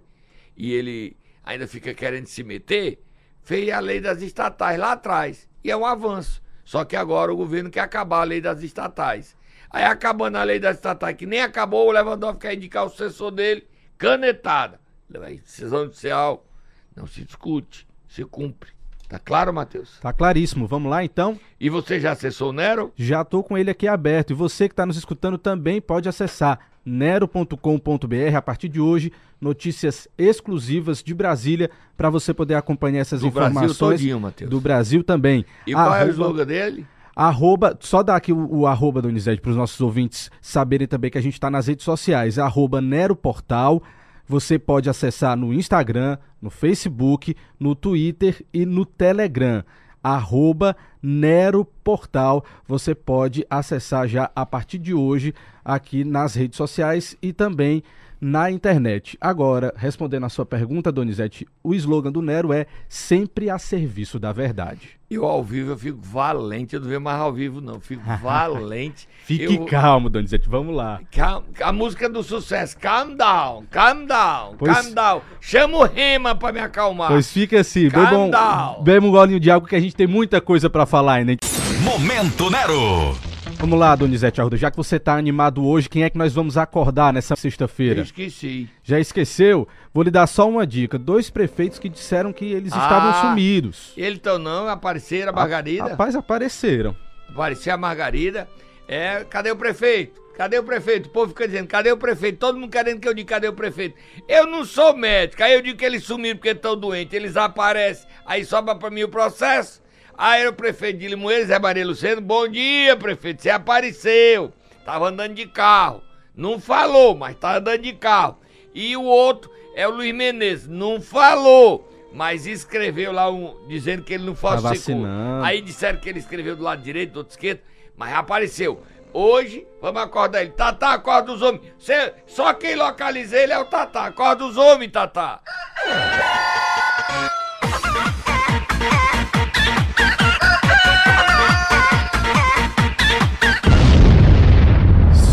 e 0.55 0.73
ele 0.73 1.17
ainda 1.43 1.67
fica 1.67 1.93
querendo 1.93 2.27
se 2.27 2.43
meter, 2.43 3.01
fez 3.41 3.69
a 3.71 3.79
lei 3.79 4.01
das 4.01 4.21
estatais 4.21 4.77
lá 4.77 4.91
atrás. 4.91 5.47
E 5.63 5.71
é 5.71 5.77
um 5.77 5.85
avanço. 5.85 6.41
Só 6.67 6.83
que 6.83 6.97
agora 6.97 7.31
o 7.31 7.37
governo 7.37 7.69
quer 7.69 7.79
acabar 7.79 8.19
a 8.19 8.23
lei 8.25 8.41
das 8.41 8.61
estatais. 8.61 9.37
Aí 9.69 9.85
acabando 9.85 10.37
a 10.37 10.43
lei 10.43 10.59
das 10.59 10.75
estatais, 10.75 11.15
que 11.15 11.25
nem 11.25 11.39
acabou, 11.39 11.87
o 11.87 11.91
Lewandowski 11.93 12.41
quer 12.41 12.55
indicar 12.55 12.85
o 12.85 12.89
sucessor 12.89 13.31
dele, 13.31 13.65
canetada. 13.97 14.77
Decisão 15.09 15.85
judicial 15.85 16.45
não 16.93 17.07
se 17.07 17.23
discute, 17.23 17.87
se 18.09 18.25
cumpre. 18.25 18.71
Tá 19.07 19.17
claro, 19.17 19.53
Matheus? 19.53 19.97
Tá 20.01 20.11
claríssimo. 20.11 20.67
Vamos 20.67 20.91
lá 20.91 21.05
então? 21.05 21.39
E 21.57 21.69
você 21.69 22.01
já 22.01 22.11
acessou 22.11 22.49
o 22.49 22.53
Nero? 22.53 22.91
Já 22.97 23.23
tô 23.23 23.41
com 23.41 23.57
ele 23.57 23.71
aqui 23.71 23.87
aberto. 23.87 24.31
E 24.31 24.33
você 24.33 24.67
que 24.67 24.73
está 24.73 24.85
nos 24.85 24.97
escutando 24.97 25.37
também 25.37 25.79
pode 25.79 26.09
acessar 26.09 26.59
nero.com.br 26.87 28.35
a 28.35 28.41
partir 28.41 28.69
de 28.69 28.79
hoje. 28.79 29.11
Notícias 29.39 30.07
exclusivas 30.17 31.03
de 31.03 31.13
Brasília 31.13 31.69
para 31.95 32.09
você 32.09 32.33
poder 32.33 32.55
acompanhar 32.55 32.99
essas 33.01 33.21
Do 33.21 33.29
Brasil 33.29 33.51
informações 33.51 33.77
todinho, 33.99 34.19
Matheus. 34.19 34.49
do 34.49 34.59
Brasil 34.59 35.03
também. 35.03 35.45
E 35.65 35.73
qual 35.73 35.85
é 35.85 35.89
o 35.89 35.93
Arroba- 35.93 36.11
slogan 36.11 36.45
dele? 36.45 36.85
Arroba, 37.15 37.75
só 37.79 38.03
dar 38.03 38.15
aqui 38.15 38.31
o, 38.31 38.47
o 38.59 38.67
arroba 38.67 39.01
Donizete 39.01 39.41
para 39.41 39.49
os 39.51 39.57
nossos 39.57 39.81
ouvintes 39.81 40.29
saberem 40.39 40.87
também 40.87 41.09
que 41.09 41.17
a 41.17 41.21
gente 41.21 41.33
está 41.33 41.49
nas 41.49 41.65
redes 41.67 41.83
sociais. 41.83 42.37
Arroba 42.39 42.79
Nero 42.79 43.15
Portal. 43.15 43.81
Você 44.27 44.59
pode 44.59 44.89
acessar 44.89 45.35
no 45.37 45.53
Instagram, 45.53 46.17
no 46.41 46.49
Facebook, 46.49 47.33
no 47.59 47.73
Twitter 47.73 48.45
e 48.53 48.65
no 48.65 48.85
Telegram. 48.85 49.63
Arroba 50.07 50.73
Nero 51.03 51.65
Portal. 51.83 52.45
Você 52.65 52.95
pode 52.95 53.45
acessar 53.49 54.07
já 54.07 54.31
a 54.33 54.45
partir 54.45 54.77
de 54.77 54.93
hoje 54.93 55.33
aqui 55.65 56.05
nas 56.05 56.33
redes 56.33 56.55
sociais 56.55 57.17
e 57.21 57.33
também 57.33 57.83
na 58.19 58.49
internet. 58.51 59.17
Agora, 59.21 59.73
respondendo 59.77 60.25
a 60.25 60.29
sua 60.29 60.45
pergunta, 60.45 60.91
Donizete, 60.91 61.47
o 61.63 61.73
slogan 61.75 62.11
do 62.11 62.21
Nero 62.21 62.51
é 62.51 62.65
sempre 62.89 63.49
a 63.49 63.57
serviço 63.57 64.19
da 64.19 64.31
verdade. 64.31 64.97
Eu 65.09 65.23
ao 65.25 65.41
vivo 65.41 65.71
eu 65.71 65.77
fico 65.77 65.99
valente, 66.01 66.75
eu 66.75 66.81
não 66.81 66.87
vejo 66.89 66.99
mais 66.99 67.19
ao 67.21 67.31
vivo 67.31 67.61
não, 67.61 67.75
eu 67.75 67.79
fico 67.79 68.01
valente. 68.21 69.07
Fique 69.23 69.55
Eu- 69.55 69.65
calmo, 69.65 70.09
Donizete, 70.09 70.49
vamos 70.49 70.75
lá. 70.75 70.99
Calm- 71.11 71.43
a 71.61 71.71
música 71.71 72.09
do 72.09 72.21
sucesso, 72.23 72.77
calm 72.77 73.15
down, 73.15 73.65
calm 73.71 74.05
down, 74.05 74.55
Pois- 74.57 74.73
calm 74.73 74.93
down. 74.93 75.21
Chama 75.39 75.77
o 75.77 75.83
Rema 75.85 76.35
pra 76.35 76.51
me 76.51 76.59
acalmar. 76.59 77.07
Pois 77.09 77.31
fica 77.31 77.59
assim, 77.61 77.89
Calm 77.89 78.03
beba 78.05 78.17
um, 78.17 78.29
down. 78.29 78.83
beba 78.83 79.05
um 79.07 79.11
golinho 79.11 79.39
de 79.39 79.49
água 79.49 79.67
que 79.69 79.75
a 79.75 79.79
gente 79.79 79.95
tem 79.95 80.07
muita 80.07 80.41
coisa 80.41 80.69
pra 80.69 80.85
falar 80.85 81.13
ainda. 81.13 81.37
Momento 81.83 82.49
Nero. 82.49 83.15
Vamos 83.59 83.79
lá, 83.79 83.95
Donizete 83.95 84.39
Arruda, 84.39 84.55
já 84.55 84.69
que 84.69 84.77
você 84.77 84.99
tá 84.99 85.15
animado 85.17 85.65
hoje, 85.65 85.89
quem 85.89 86.03
é 86.03 86.09
que 86.11 86.17
nós 86.17 86.31
vamos 86.31 86.57
acordar 86.57 87.11
nessa 87.11 87.35
sexta-feira? 87.35 88.01
esqueci. 88.01 88.69
Já 88.83 88.99
esqueceu? 88.99 89.67
Vou 89.91 90.03
lhe 90.03 90.11
dar 90.11 90.27
só 90.27 90.47
uma 90.47 90.65
dica. 90.65 90.97
Dois 90.99 91.29
prefeitos 91.31 91.79
que 91.79 91.89
disseram 91.89 92.31
que 92.31 92.45
eles 92.45 92.71
Ah. 92.71 92.77
estavam 92.77 93.13
sumidos. 93.29 93.93
Ele 93.97 94.15
então 94.15 94.37
não, 94.37 94.67
apareceram 94.67 95.31
a 95.31 95.35
Margarida. 95.35 95.87
Rapaz, 95.89 96.15
apareceram. 96.15 96.95
Apareceu 97.29 97.73
a 97.73 97.77
Margarida. 97.77 98.47
É, 98.87 99.25
cadê 99.27 99.49
o 99.49 99.55
prefeito? 99.55 100.21
Cadê 100.35 100.59
o 100.59 100.63
prefeito? 100.63 101.07
O 101.07 101.09
povo 101.09 101.29
fica 101.29 101.47
dizendo, 101.47 101.67
cadê 101.67 101.91
o 101.91 101.97
prefeito? 101.97 102.37
Todo 102.37 102.59
mundo 102.59 102.69
querendo 102.71 102.99
que 102.99 103.07
eu 103.07 103.13
diga, 103.13 103.29
cadê 103.35 103.47
o 103.47 103.53
prefeito? 103.53 103.95
Eu 104.29 104.45
não 104.45 104.63
sou 104.63 104.95
médico, 104.95 105.41
aí 105.43 105.53
eu 105.55 105.63
digo 105.63 105.79
que 105.79 105.83
eles 105.83 106.03
sumiram 106.03 106.37
porque 106.37 106.49
estão 106.51 106.77
doentes, 106.77 107.11
eles 107.11 107.35
aparecem, 107.35 108.07
aí 108.23 108.45
sobra 108.45 108.75
pra 108.75 108.91
mim 108.91 109.01
o 109.01 109.09
processo. 109.09 109.81
Aí 110.17 110.47
o 110.47 110.53
prefeito 110.53 110.97
de 110.99 111.07
Limoeiro, 111.07 111.45
Zé 111.45 111.59
Maria 111.59 111.85
Luceno, 111.85 112.21
bom 112.21 112.47
dia, 112.47 112.95
prefeito, 112.97 113.41
você 113.43 113.49
apareceu. 113.51 114.51
Tava 114.83 115.09
andando 115.09 115.35
de 115.35 115.45
carro. 115.45 116.01
Não 116.35 116.59
falou, 116.59 117.15
mas 117.15 117.35
tá 117.35 117.57
andando 117.57 117.81
de 117.81 117.93
carro. 117.93 118.39
E 118.73 118.95
o 118.97 119.03
outro 119.03 119.51
é 119.75 119.87
o 119.87 119.91
Luiz 119.91 120.13
Menezes, 120.15 120.67
não 120.67 120.99
falou, 121.01 121.87
mas 122.13 122.47
escreveu 122.47 123.11
lá 123.11 123.29
um, 123.29 123.55
dizendo 123.67 124.03
que 124.03 124.13
ele 124.13 124.25
não 124.25 124.35
falsificou. 124.35 125.01
vacinando. 125.03 125.43
Aí 125.45 125.61
disseram 125.61 125.99
que 125.99 126.09
ele 126.09 126.19
escreveu 126.19 126.55
do 126.55 126.63
lado 126.63 126.81
direito, 126.81 127.13
do 127.13 127.17
outro 127.17 127.31
esquerdo, 127.31 127.61
mas 127.95 128.13
apareceu. 128.13 128.81
Hoje, 129.13 129.65
vamos 129.81 130.01
acordar 130.01 130.41
ele. 130.41 130.51
Tatá, 130.51 130.93
acorda 130.93 131.31
os 131.31 131.41
homens. 131.41 131.61
Cê- 131.79 132.13
só 132.27 132.53
quem 132.53 132.75
localiza 132.75 133.37
ele 133.37 133.53
é 133.53 133.57
o 133.59 133.65
Tatá. 133.65 134.05
Acorda 134.05 134.45
os 134.45 134.57
homens, 134.57 134.91
Tatá. 134.91 135.41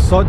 Só, 0.07 0.21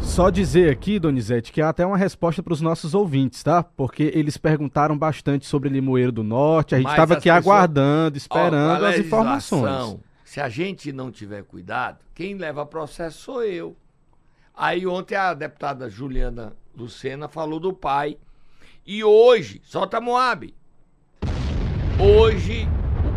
só 0.00 0.30
dizer 0.30 0.70
aqui, 0.70 0.98
Donizete, 0.98 1.52
que 1.52 1.60
há 1.60 1.68
até 1.68 1.84
uma 1.84 1.96
resposta 1.98 2.42
para 2.42 2.52
os 2.52 2.60
nossos 2.60 2.94
ouvintes, 2.94 3.42
tá? 3.42 3.62
Porque 3.62 4.10
eles 4.14 4.36
perguntaram 4.36 4.96
bastante 4.96 5.46
sobre 5.46 5.68
Limoeiro 5.68 6.10
do 6.12 6.22
Norte, 6.22 6.74
a 6.74 6.78
gente 6.78 6.88
estava 6.90 7.14
aqui 7.14 7.24
pessoas- 7.24 7.44
aguardando, 7.46 8.16
esperando 8.16 8.86
as 8.86 8.98
informações. 8.98 9.98
Se 10.24 10.40
a 10.40 10.48
gente 10.48 10.92
não 10.92 11.10
tiver 11.10 11.44
cuidado, 11.44 11.98
quem 12.14 12.34
leva 12.36 12.64
processo 12.66 13.18
sou 13.18 13.44
eu. 13.44 13.76
Aí 14.54 14.86
ontem 14.86 15.14
a 15.14 15.34
deputada 15.34 15.88
Juliana 15.90 16.54
Lucena 16.74 17.28
falou 17.28 17.60
do 17.60 17.72
pai. 17.72 18.16
E 18.86 19.04
hoje, 19.04 19.60
solta 19.64 20.00
Moab. 20.00 20.54
Hoje, 21.98 22.66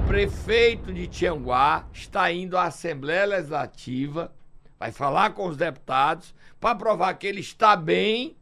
o 0.04 0.08
prefeito 0.08 0.92
de 0.92 1.08
Tianguá 1.08 1.86
está 1.94 2.32
indo 2.32 2.58
à 2.58 2.64
Assembleia 2.66 3.26
Legislativa, 3.26 4.32
vai 4.80 4.92
falar 4.92 5.32
com 5.32 5.48
os 5.48 5.58
deputados 5.58 6.34
para 6.60 6.76
provar 6.76 7.14
que 7.16 7.28
ele 7.28 7.42
está 7.42 7.76
bem 7.76 8.36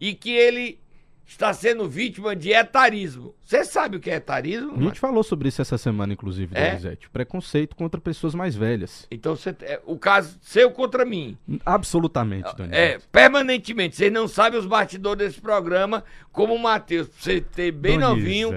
e 0.00 0.14
que 0.14 0.30
ele 0.30 0.78
está 1.26 1.52
sendo 1.52 1.86
vítima 1.86 2.34
de 2.34 2.52
etarismo. 2.52 3.34
Você 3.44 3.62
sabe 3.62 3.98
o 3.98 4.00
que 4.00 4.10
é 4.10 4.14
etarismo? 4.14 4.72
A 4.78 4.82
gente 4.82 4.98
falou 4.98 5.22
sobre 5.22 5.48
isso 5.48 5.60
essa 5.60 5.76
semana, 5.76 6.14
inclusive, 6.14 6.56
É? 6.56 6.70
Donizete. 6.70 7.10
Preconceito 7.10 7.76
contra 7.76 8.00
pessoas 8.00 8.34
mais 8.34 8.56
velhas. 8.56 9.06
Então, 9.10 9.36
você, 9.36 9.54
é, 9.60 9.78
o 9.84 9.98
caso 9.98 10.38
seu 10.40 10.70
contra 10.70 11.04
mim. 11.04 11.36
Absolutamente, 11.66 12.48
É, 12.48 12.54
Donizete. 12.54 13.08
permanentemente. 13.12 13.94
Vocês 13.96 14.10
não 14.10 14.26
sabem 14.26 14.58
os 14.58 14.64
bastidores 14.64 15.18
desse 15.28 15.40
programa, 15.40 16.02
como 16.32 16.54
o 16.54 16.58
Matheus, 16.58 17.08
pra 17.08 17.18
você 17.20 17.42
ter 17.42 17.72
bem 17.72 17.98
Donizete. 17.98 18.44
novinho, 18.44 18.50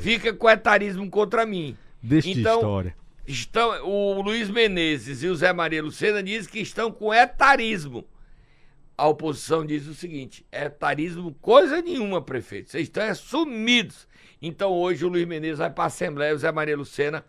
fica 0.00 0.30
com 0.34 0.50
etarismo 0.50 1.08
contra 1.08 1.46
mim. 1.46 1.74
Deste 2.02 2.38
então, 2.40 2.56
história. 2.56 2.94
Estão, 3.28 3.86
o 3.86 4.22
Luiz 4.22 4.48
Menezes 4.48 5.22
e 5.22 5.26
o 5.26 5.36
Zé 5.36 5.52
Maria 5.52 5.82
Lucena 5.82 6.22
dizem 6.22 6.50
que 6.50 6.60
estão 6.60 6.90
com 6.90 7.12
etarismo. 7.12 8.08
A 8.96 9.06
oposição 9.06 9.66
diz 9.66 9.86
o 9.86 9.94
seguinte: 9.94 10.46
etarismo 10.50 11.34
coisa 11.34 11.82
nenhuma, 11.82 12.22
prefeito. 12.22 12.70
Vocês 12.70 12.84
estão 12.84 13.02
é, 13.02 13.12
sumidos. 13.12 14.08
Então 14.40 14.72
hoje 14.72 15.04
o 15.04 15.08
Luiz 15.10 15.26
Menezes 15.26 15.58
vai 15.58 15.68
para 15.68 15.84
a 15.84 15.86
Assembleia, 15.88 16.34
o 16.34 16.38
Zé 16.38 16.50
Maria 16.50 16.74
Lucena 16.74 17.22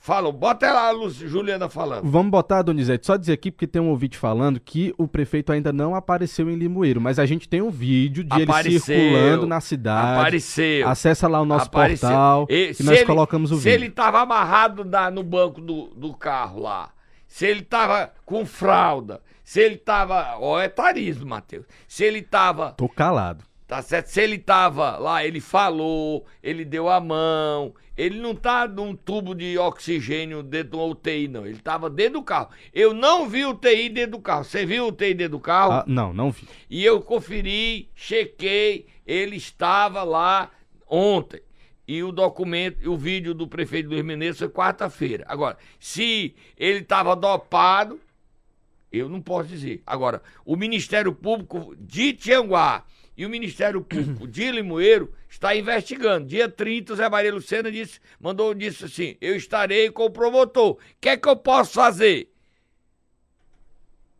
falam. 0.00 0.32
Bota 0.32 0.72
lá 0.72 0.88
a 0.88 0.90
Lu- 0.90 1.10
Juliana 1.10 1.68
falando. 1.68 2.10
Vamos 2.10 2.30
botar, 2.32 2.62
Donizete, 2.62 3.06
só 3.06 3.16
dizer 3.16 3.34
aqui, 3.34 3.50
porque 3.52 3.66
tem 3.66 3.80
um 3.80 3.90
ouvinte 3.90 4.16
falando 4.18 4.58
que 4.58 4.92
o 4.98 5.06
prefeito 5.06 5.52
ainda 5.52 5.72
não 5.72 5.94
apareceu 5.94 6.50
em 6.50 6.56
Limoeiro, 6.56 7.00
mas 7.00 7.18
a 7.18 7.26
gente 7.26 7.48
tem 7.48 7.60
um 7.62 7.70
vídeo 7.70 8.24
de 8.24 8.42
Apareceu. 8.42 8.72
ele 8.72 8.80
circulando 8.80 9.46
na 9.46 9.60
cidade. 9.60 10.18
Apareceu. 10.18 10.88
Acessa 10.88 11.28
lá 11.28 11.40
o 11.40 11.44
nosso 11.44 11.66
Apareceu. 11.66 12.08
portal 12.08 12.46
E 12.48 12.68
que 12.68 12.74
se 12.74 12.82
nós 12.82 12.96
ele- 12.96 13.06
colocamos 13.06 13.52
o 13.52 13.56
Se 13.56 13.64
vídeo. 13.70 13.74
ele 13.84 13.90
tava 13.90 14.20
amarrado 14.20 14.84
na- 14.84 15.10
no 15.10 15.22
banco 15.22 15.60
do, 15.60 15.88
do 15.94 16.14
carro 16.14 16.60
lá, 16.62 16.90
se 17.28 17.46
ele 17.46 17.62
tava 17.62 18.10
com 18.24 18.44
fralda, 18.46 19.20
se 19.44 19.60
ele 19.60 19.76
tava. 19.76 20.36
Ó, 20.40 20.58
é 20.60 20.68
tarismo, 20.68 21.26
Matheus. 21.28 21.66
Se 21.86 22.02
ele 22.04 22.22
tava. 22.22 22.72
Tô 22.72 22.88
calado. 22.88 23.44
Tá 23.70 23.80
certo? 23.82 24.08
Se 24.08 24.20
ele 24.20 24.36
tava 24.36 24.96
lá, 24.96 25.24
ele 25.24 25.40
falou, 25.40 26.26
ele 26.42 26.64
deu 26.64 26.88
a 26.88 26.98
mão. 26.98 27.72
Ele 27.96 28.18
não 28.18 28.34
tá 28.34 28.66
num 28.66 28.96
tubo 28.96 29.32
de 29.32 29.56
oxigênio 29.56 30.42
dentro 30.42 30.70
do 30.70 30.86
UTI, 30.86 31.28
não. 31.28 31.46
Ele 31.46 31.58
tava 31.58 31.88
dentro 31.88 32.14
do 32.14 32.24
carro. 32.24 32.48
Eu 32.74 32.92
não 32.92 33.28
vi 33.28 33.44
o 33.44 33.50
UTI 33.50 33.88
dentro 33.88 34.18
do 34.18 34.18
carro. 34.18 34.42
Você 34.42 34.66
viu 34.66 34.86
o 34.86 34.88
UTI 34.88 35.14
dentro 35.14 35.38
do 35.38 35.40
carro? 35.40 35.70
Ah, 35.70 35.84
não, 35.86 36.12
não 36.12 36.32
vi. 36.32 36.48
E 36.68 36.84
eu 36.84 37.00
conferi, 37.00 37.88
chequei, 37.94 38.88
ele 39.06 39.36
estava 39.36 40.02
lá 40.02 40.50
ontem. 40.88 41.40
E 41.86 42.02
o 42.02 42.10
documento, 42.10 42.90
o 42.90 42.96
vídeo 42.96 43.32
do 43.32 43.46
prefeito 43.46 43.88
Luiz 43.88 44.04
Menezes 44.04 44.40
foi 44.40 44.48
quarta-feira. 44.48 45.24
Agora, 45.28 45.56
se 45.78 46.34
ele 46.56 46.80
estava 46.80 47.14
dopado, 47.14 48.00
eu 48.90 49.08
não 49.08 49.22
posso 49.22 49.48
dizer. 49.48 49.80
Agora, 49.86 50.20
o 50.44 50.56
Ministério 50.56 51.12
Público 51.12 51.72
de 51.78 52.14
Tianguá 52.14 52.84
e 53.20 53.26
o 53.26 53.28
Ministério 53.28 53.82
Público 53.82 54.26
de 54.26 54.50
Limoeiro 54.50 55.12
está 55.28 55.54
investigando. 55.54 56.26
Dia 56.26 56.48
30, 56.48 56.94
o 56.94 56.96
Zé 56.96 57.06
Maria 57.06 57.34
Lucena 57.34 57.70
disse, 57.70 58.00
mandou 58.18 58.54
disse 58.54 58.86
assim: 58.86 59.14
eu 59.20 59.36
estarei 59.36 59.90
com 59.90 60.06
o 60.06 60.10
promotor. 60.10 60.70
O 60.70 60.78
que 60.98 61.10
é 61.10 61.18
que 61.18 61.28
eu 61.28 61.36
posso 61.36 61.74
fazer? 61.74 62.32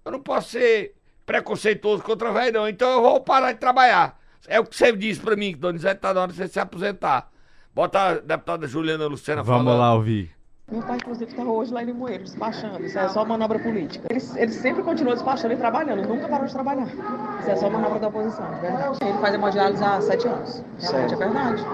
Eu 0.04 0.12
não 0.12 0.20
posso 0.20 0.50
ser 0.50 0.94
preconceituoso 1.24 2.02
contra 2.02 2.30
o 2.30 2.34
velho, 2.34 2.52
não. 2.52 2.68
Então 2.68 2.90
eu 2.90 3.00
vou 3.00 3.20
parar 3.22 3.52
de 3.52 3.58
trabalhar. 3.58 4.20
É 4.46 4.60
o 4.60 4.66
que 4.66 4.76
você 4.76 4.94
disse 4.94 5.18
pra 5.18 5.34
mim, 5.34 5.52
que 5.52 5.58
Donizete 5.58 5.98
tá 5.98 6.12
na 6.12 6.20
hora 6.20 6.32
de 6.32 6.36
você 6.36 6.46
se 6.46 6.60
aposentar. 6.60 7.32
Bota 7.74 8.00
a 8.00 8.14
deputada 8.18 8.66
Juliana 8.68 9.06
Lucena 9.06 9.42
Vamos 9.42 9.64
falando. 9.64 9.80
lá 9.80 9.94
ouvir. 9.94 10.30
Meu 10.70 10.82
pai, 10.82 10.98
inclusive, 10.98 11.28
estava 11.28 11.50
hoje 11.50 11.72
lá 11.72 11.82
em 11.82 11.86
Limoeiro, 11.86 12.22
despachando. 12.22 12.84
Isso 12.84 12.96
é 12.96 13.08
só 13.08 13.24
manobra 13.24 13.58
política. 13.58 14.06
Ele, 14.08 14.22
ele 14.36 14.52
sempre 14.52 14.82
continuou 14.84 15.14
despachando 15.16 15.52
e 15.54 15.56
trabalhando, 15.56 16.06
nunca 16.06 16.28
parou 16.28 16.46
de 16.46 16.52
trabalhar. 16.52 16.86
Isso 17.40 17.50
é 17.50 17.56
só 17.56 17.68
manobra 17.68 17.98
da 17.98 18.06
oposição, 18.06 18.48
de 18.54 18.60
verdade. 18.60 18.98
Ele 19.02 19.18
faz 19.18 19.34
hemodiálise 19.34 19.82
há 19.82 20.00
sete 20.00 20.28
anos. 20.28 20.62
Realmente 20.78 21.08
Certo. 21.08 21.12
é 21.14 21.16
verdade. 21.16 21.64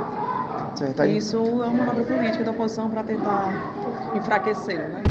Certo, 0.79 1.03
aí- 1.03 1.17
Isso 1.19 1.37
é 1.37 1.41
uma 1.67 1.71
manobra 1.71 2.05
política 2.05 2.43
da 2.45 2.51
oposição 2.53 2.89
para 2.89 3.03
tentar 3.03 3.53
enfraquecê-lo, 4.15 4.89
né? 4.89 5.03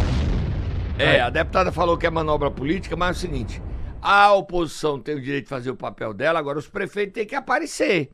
É, 0.98 1.22
a 1.22 1.30
deputada 1.30 1.72
falou 1.72 1.96
que 1.98 2.08
é 2.08 2.10
manobra 2.10 2.50
política, 2.50 2.96
mas 2.96 3.10
é 3.10 3.12
o 3.12 3.22
seguinte: 3.22 3.62
a 4.02 4.34
oposição 4.34 5.00
tem 5.00 5.16
o 5.16 5.22
direito 5.22 5.44
de 5.44 5.50
fazer 5.50 5.70
o 5.70 5.76
papel 5.76 6.12
dela, 6.12 6.40
agora 6.40 6.58
os 6.58 6.68
prefeitos 6.68 7.14
têm 7.14 7.26
que 7.28 7.36
aparecer, 7.36 8.10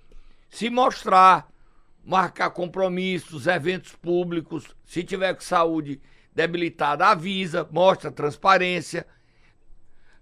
se 0.50 0.70
mostrar, 0.70 1.48
marcar 2.04 2.50
compromissos, 2.52 3.48
eventos 3.48 3.94
públicos. 3.94 4.76
Se 4.84 5.04
tiver 5.04 5.34
com 5.34 5.42
saúde 5.42 6.02
debilitada, 6.34 7.08
avisa, 7.08 7.68
mostra 7.72 8.12
transparência. 8.12 9.06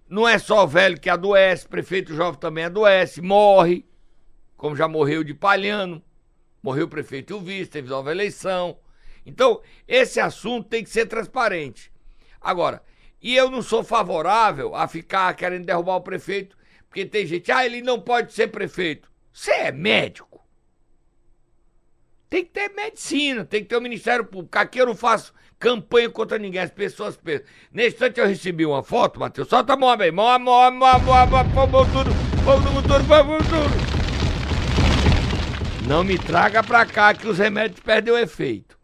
Não 0.08 0.28
é 0.28 0.38
só 0.38 0.66
velho 0.66 1.00
que 1.00 1.08
adoece, 1.08 1.68
prefeito 1.68 2.14
jovem 2.14 2.40
também 2.40 2.64
adoece, 2.64 3.22
morre, 3.22 3.86
como 4.56 4.74
já 4.74 4.88
morreu 4.88 5.22
de 5.22 5.32
Palhano, 5.32 6.02
morreu 6.62 6.86
o 6.86 6.88
prefeito 6.88 7.32
e 7.32 7.36
o 7.36 7.40
vice, 7.40 7.70
teve 7.70 7.88
nova 7.88 8.10
eleição. 8.10 8.78
Então, 9.24 9.60
esse 9.86 10.18
assunto 10.18 10.68
tem 10.68 10.82
que 10.82 10.90
ser 10.90 11.06
transparente. 11.06 11.92
Agora, 12.40 12.82
e 13.22 13.36
eu 13.36 13.50
não 13.50 13.62
sou 13.62 13.84
favorável 13.84 14.74
a 14.74 14.88
ficar 14.88 15.32
querendo 15.34 15.66
derrubar 15.66 15.96
o 15.96 16.02
prefeito, 16.02 16.56
porque 16.88 17.06
tem 17.06 17.26
gente, 17.26 17.52
ah, 17.52 17.64
ele 17.64 17.82
não 17.82 18.00
pode 18.00 18.32
ser 18.32 18.48
prefeito. 18.48 19.10
Você 19.32 19.52
é 19.52 19.72
médico. 19.72 20.39
Tem 22.30 22.44
que 22.44 22.52
ter 22.52 22.68
medicina, 22.68 23.44
tem 23.44 23.60
que 23.60 23.68
ter 23.68 23.76
o 23.76 23.80
Ministério 23.80 24.24
Público. 24.24 24.56
Aqui 24.56 24.80
eu 24.80 24.86
não 24.86 24.94
faço 24.94 25.34
campanha 25.58 26.08
contra 26.08 26.38
ninguém, 26.38 26.60
as 26.60 26.70
pessoas 26.70 27.16
pensam. 27.16 27.44
Nesse 27.72 27.96
instante 27.96 28.20
eu 28.20 28.26
recebi 28.26 28.64
uma 28.64 28.84
foto, 28.84 29.18
Matheus, 29.18 29.48
solta 29.48 29.72
a 29.72 29.76
mão 29.76 29.96
mão, 29.96 30.38
mão, 30.38 30.38
mão, 30.38 30.70
mão, 30.70 31.26
mão, 31.26 31.44
mão, 31.44 31.66
mão, 31.66 31.86
tudo, 31.86 32.14
motor, 32.44 33.02
mão, 33.02 33.24
mão, 33.24 33.38
tudo. 33.38 33.90
Não 35.88 36.04
me 36.04 36.16
traga 36.16 36.62
pra 36.62 36.86
cá 36.86 37.12
que 37.12 37.26
os 37.26 37.38
remédios 37.38 37.80
perdem 37.80 38.14
o 38.14 38.18
efeito. 38.18 38.78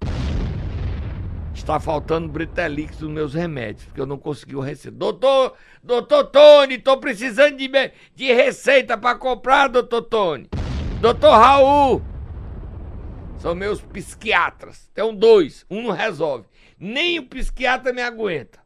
Está 1.54 1.78
faltando 1.78 2.28
Britelix 2.28 2.98
nos 2.98 3.10
meus 3.10 3.32
remédios, 3.32 3.84
porque 3.84 4.00
eu 4.00 4.06
não 4.06 4.18
consegui 4.18 4.56
o 4.56 4.60
receita. 4.60 4.96
Doutor, 4.96 5.54
doutor 5.84 6.24
Tony, 6.24 6.78
tô 6.78 6.96
precisando 6.96 7.56
de, 7.56 7.70
de 8.12 8.32
receita 8.32 8.98
para 8.98 9.16
comprar, 9.16 9.68
doutor 9.68 10.02
Tony. 10.02 10.50
Doutor 11.00 11.30
Raul. 11.30 12.15
São 13.46 13.54
meus 13.54 13.80
psiquiatras. 13.80 14.90
Tem 14.92 15.04
um 15.04 15.14
dois, 15.14 15.64
um 15.70 15.80
não 15.80 15.92
resolve. 15.92 16.48
Nem 16.76 17.20
o 17.20 17.26
psiquiatra 17.28 17.92
me 17.92 18.02
aguenta. 18.02 18.58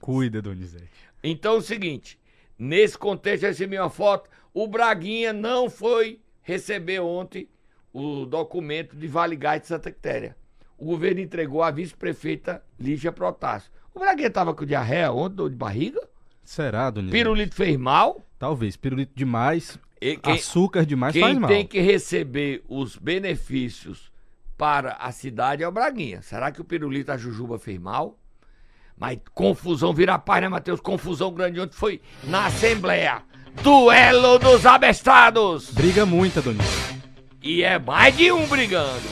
Cuida, 0.00 0.40
Donizete. 0.40 0.88
Então 1.22 1.56
é 1.56 1.58
o 1.58 1.60
seguinte, 1.60 2.18
nesse 2.58 2.96
contexto 2.96 3.42
eu 3.42 3.50
recebi 3.50 3.78
uma 3.78 3.90
foto, 3.90 4.30
o 4.54 4.66
Braguinha 4.66 5.34
não 5.34 5.68
foi 5.68 6.18
receber 6.40 7.00
ontem 7.00 7.46
o 7.92 8.24
documento 8.24 8.96
de 8.96 9.06
Vale 9.06 9.36
Gás 9.36 9.60
de 9.60 9.66
Santa 9.66 9.92
Quitéria. 9.92 10.34
O 10.78 10.86
governo 10.86 11.20
entregou 11.20 11.62
à 11.62 11.70
vice-prefeita 11.70 12.64
Lígia 12.80 13.12
Protásio. 13.12 13.70
O 13.94 13.98
Braguinha 13.98 14.30
tava 14.30 14.54
com 14.54 14.64
diarreia 14.64 15.12
ontem, 15.12 15.36
dor 15.36 15.50
de 15.50 15.56
barriga? 15.56 16.00
Será, 16.42 16.88
Donizete? 16.88 17.18
Pirulito 17.18 17.54
fez 17.54 17.76
mal? 17.76 18.22
Talvez. 18.38 18.78
Pirulito 18.78 19.12
demais, 19.14 19.78
E 20.04 20.18
quem, 20.18 20.34
açúcar 20.34 20.84
demais 20.84 21.14
quem 21.14 21.22
faz 21.22 21.38
mal. 21.38 21.48
tem 21.48 21.66
que 21.66 21.80
receber 21.80 22.62
os 22.68 22.94
benefícios 22.94 24.12
para 24.54 24.98
a 25.00 25.10
cidade 25.10 25.62
é 25.62 25.68
o 25.68 25.72
Braguinha. 25.72 26.20
Será 26.20 26.52
que 26.52 26.60
o 26.60 26.64
Pirulito 26.64 27.10
a 27.10 27.16
Jujuba 27.16 27.58
fez 27.58 27.80
mal? 27.80 28.18
Mas 28.98 29.18
confusão 29.32 29.94
vira 29.94 30.18
paz, 30.18 30.42
né, 30.42 30.48
Matheus? 30.50 30.78
Confusão 30.78 31.32
grande 31.32 31.58
ontem 31.58 31.74
foi 31.74 32.02
na 32.24 32.44
Assembleia. 32.44 33.22
Duelo 33.62 34.38
dos 34.38 34.66
abestados! 34.66 35.70
Briga 35.70 36.04
muita, 36.04 36.42
Donizete. 36.42 37.00
E 37.42 37.62
é 37.62 37.78
mais 37.78 38.14
de 38.14 38.30
um 38.30 38.46
brigando. 38.46 39.08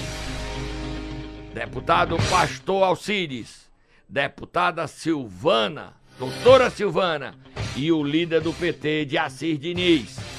Deputado 1.54 2.18
Pastor 2.28 2.82
Alcides, 2.82 3.66
deputada 4.06 4.86
Silvana, 4.86 5.94
doutora 6.18 6.68
Silvana 6.68 7.34
e 7.74 7.90
o 7.90 8.04
líder 8.04 8.42
do 8.42 8.52
PT, 8.52 9.06
de 9.06 9.16
Assis 9.16 9.58
Diniz. 9.58 10.31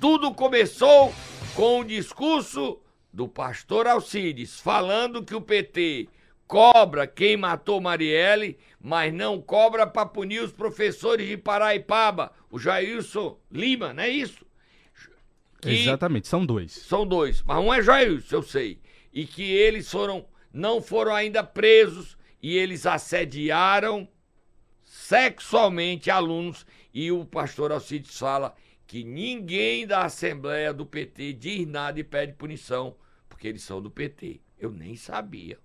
Tudo 0.00 0.32
começou 0.34 1.12
com 1.54 1.80
o 1.80 1.84
discurso 1.84 2.78
do 3.12 3.26
pastor 3.26 3.86
Alcides, 3.86 4.60
falando 4.60 5.24
que 5.24 5.34
o 5.34 5.40
PT 5.40 6.08
cobra 6.46 7.06
quem 7.06 7.36
matou 7.36 7.80
Marielle, 7.80 8.58
mas 8.80 9.12
não 9.12 9.40
cobra 9.40 9.86
para 9.86 10.06
punir 10.06 10.42
os 10.42 10.52
professores 10.52 11.26
de 11.26 11.36
Paraipaba, 11.36 12.30
o 12.50 12.58
Jailson 12.58 13.38
Lima, 13.50 13.92
não 13.92 14.02
é 14.02 14.08
isso? 14.10 14.44
Que- 15.60 15.70
Exatamente, 15.70 16.28
são 16.28 16.44
dois. 16.44 16.72
são 16.72 17.06
dois, 17.06 17.42
mas 17.42 17.58
um 17.58 17.72
é 17.72 17.82
Jailson, 17.82 18.36
eu 18.36 18.42
sei. 18.42 18.80
E 19.12 19.26
que 19.26 19.42
eles 19.50 19.90
foram, 19.90 20.26
não 20.52 20.80
foram 20.82 21.14
ainda 21.14 21.42
presos 21.42 22.16
e 22.42 22.56
eles 22.56 22.84
assediaram 22.86 24.06
sexualmente 24.84 26.10
alunos. 26.10 26.66
E 26.92 27.10
o 27.10 27.24
pastor 27.24 27.72
Alcides 27.72 28.18
fala 28.18 28.54
que 28.86 29.02
ninguém 29.02 29.86
da 29.86 30.04
Assembleia 30.04 30.72
do 30.72 30.86
PT 30.86 31.32
diz 31.32 31.66
nada 31.66 31.98
e 31.98 32.04
pede 32.04 32.32
punição, 32.32 32.94
porque 33.28 33.48
eles 33.48 33.62
são 33.62 33.82
do 33.82 33.90
PT. 33.90 34.40
Eu 34.58 34.70
nem 34.70 34.96
sabia. 34.96 35.58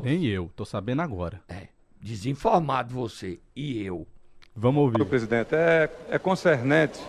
Nem 0.00 0.26
eu, 0.26 0.50
tô 0.54 0.64
sabendo 0.64 1.02
agora. 1.02 1.40
É, 1.48 1.68
desinformado 2.00 2.94
você 2.94 3.40
e 3.54 3.82
eu. 3.82 4.06
Vamos 4.54 4.82
ouvir. 4.82 4.96
Senhor 4.96 5.08
presidente, 5.08 5.54
é, 5.54 5.90
é 6.10 6.18
concernente 6.18 7.00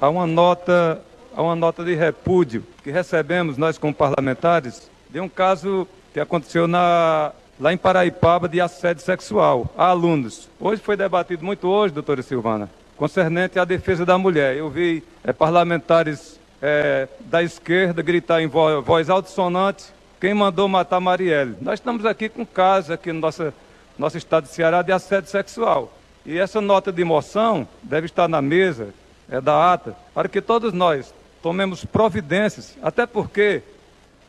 a 0.00 0.08
uma 0.08 0.26
nota 0.26 1.02
a 1.34 1.42
uma 1.42 1.56
nota 1.56 1.82
de 1.82 1.94
repúdio 1.94 2.62
que 2.84 2.90
recebemos, 2.90 3.56
nós 3.56 3.78
como 3.78 3.94
parlamentares, 3.94 4.90
de 5.08 5.18
um 5.18 5.30
caso 5.30 5.88
que 6.12 6.20
aconteceu 6.20 6.68
na, 6.68 7.32
lá 7.58 7.72
em 7.72 7.78
Paraipaba 7.78 8.46
de 8.46 8.60
assédio 8.60 9.02
sexual 9.02 9.72
a 9.76 9.86
alunos. 9.86 10.50
Hoje 10.60 10.82
foi 10.82 10.94
debatido 10.94 11.42
muito 11.42 11.66
hoje, 11.68 11.94
doutora 11.94 12.20
Silvana, 12.22 12.68
concernente 13.02 13.58
à 13.58 13.64
defesa 13.64 14.06
da 14.06 14.16
mulher. 14.16 14.56
Eu 14.56 14.70
vi 14.70 15.02
é, 15.24 15.32
parlamentares 15.32 16.38
é, 16.62 17.08
da 17.22 17.42
esquerda 17.42 18.00
gritar 18.00 18.40
em 18.40 18.46
voz, 18.46 18.84
voz 18.84 19.10
altissonante 19.10 19.86
quem 20.20 20.32
mandou 20.32 20.68
matar 20.68 21.00
Marielle. 21.00 21.56
Nós 21.60 21.80
estamos 21.80 22.06
aqui 22.06 22.28
com 22.28 22.46
casos 22.46 22.92
aqui 22.92 23.12
no 23.12 23.18
nosso, 23.18 23.52
nosso 23.98 24.16
estado 24.16 24.44
de 24.44 24.50
Ceará 24.50 24.82
de 24.82 24.92
assédio 24.92 25.28
sexual. 25.28 25.92
E 26.24 26.38
essa 26.38 26.60
nota 26.60 26.92
de 26.92 27.02
moção 27.02 27.66
deve 27.82 28.06
estar 28.06 28.28
na 28.28 28.40
mesa, 28.40 28.94
é 29.28 29.40
da 29.40 29.72
ata, 29.72 29.96
para 30.14 30.28
que 30.28 30.40
todos 30.40 30.72
nós 30.72 31.12
tomemos 31.42 31.84
providências, 31.84 32.78
até 32.80 33.04
porque 33.04 33.62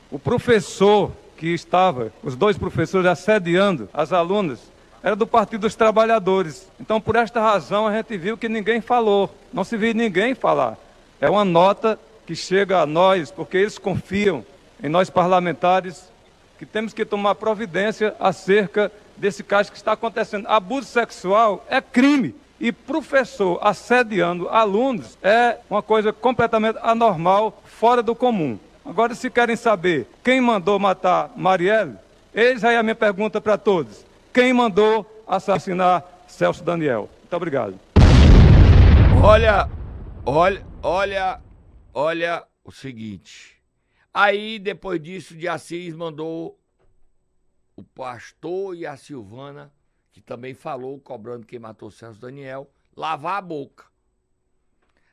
o 0.09 0.17
professor 0.17 1.11
que 1.37 1.49
estava, 1.49 2.11
os 2.23 2.35
dois 2.35 2.57
professores 2.57 3.05
assediando 3.05 3.87
as 3.93 4.11
alunas, 4.11 4.72
era 5.03 5.17
do 5.17 5.27
Partido 5.27 5.61
dos 5.61 5.75
Trabalhadores. 5.75 6.71
Então, 6.79 7.01
por 7.01 7.17
esta 7.17 7.41
razão, 7.41 7.85
a 7.85 7.93
gente 7.93 8.17
viu 8.17 8.37
que 8.37 8.47
ninguém 8.47 8.79
falou, 8.79 9.29
não 9.51 9.65
se 9.65 9.75
viu 9.75 9.93
ninguém 9.93 10.33
falar. 10.33 10.77
É 11.19 11.29
uma 11.29 11.43
nota 11.43 11.99
que 12.25 12.35
chega 12.35 12.79
a 12.79 12.85
nós, 12.85 13.29
porque 13.29 13.57
eles 13.57 13.77
confiam 13.77 14.45
em 14.81 14.87
nós 14.87 15.09
parlamentares, 15.09 16.09
que 16.57 16.65
temos 16.65 16.93
que 16.93 17.03
tomar 17.03 17.35
providência 17.35 18.15
acerca 18.17 18.89
desse 19.17 19.43
caso 19.43 19.71
que 19.71 19.77
está 19.77 19.91
acontecendo. 19.91 20.47
Abuso 20.47 20.87
sexual 20.87 21.65
é 21.69 21.81
crime. 21.81 22.33
E 22.59 22.71
professor 22.71 23.59
assediando 23.61 24.47
alunos 24.47 25.17
é 25.21 25.57
uma 25.69 25.81
coisa 25.81 26.13
completamente 26.13 26.79
anormal, 26.81 27.61
fora 27.65 28.01
do 28.01 28.15
comum. 28.15 28.57
Agora, 28.85 29.13
se 29.15 29.29
querem 29.29 29.57
saber 29.57 30.07
quem 30.23 30.39
mandou 30.39 30.79
matar 30.79 31.31
Marielle, 31.35 31.95
eis 32.33 32.63
aí 32.63 32.77
a 32.77 32.83
minha 32.83 32.95
pergunta 32.95 33.41
para 33.41 33.57
todos. 33.57 34.05
Quem 34.33 34.51
mandou 34.51 35.23
assassinar 35.27 36.03
Celso 36.27 36.63
Daniel? 36.63 37.07
Muito 37.19 37.35
obrigado. 37.35 37.79
Olha, 39.23 39.69
olha, 40.25 40.65
olha, 40.81 41.41
olha 41.93 42.47
o 42.63 42.71
seguinte. 42.71 43.61
Aí, 44.11 44.57
depois 44.57 44.99
disso, 44.99 45.37
de 45.37 45.47
Assis 45.47 45.93
mandou 45.93 46.59
o 47.75 47.83
pastor 47.83 48.75
e 48.75 48.87
a 48.87 48.97
Silvana, 48.97 49.71
que 50.11 50.19
também 50.19 50.55
falou, 50.55 50.99
cobrando 50.99 51.45
quem 51.45 51.59
matou 51.59 51.91
Celso 51.91 52.19
Daniel, 52.19 52.67
lavar 52.97 53.37
a 53.37 53.41
boca. 53.41 53.85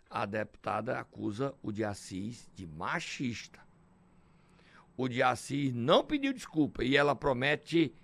A 0.08 0.24
deputada 0.24 0.98
acusa 0.98 1.54
o 1.62 1.70
de 1.70 1.84
Assis 1.84 2.50
de 2.54 2.66
machista. 2.66 3.60
O 4.96 5.08
de 5.08 5.22
Assis 5.22 5.74
não 5.74 6.02
pediu 6.02 6.32
desculpa 6.32 6.82
e 6.82 6.96
ela 6.96 7.14
promete 7.14 7.94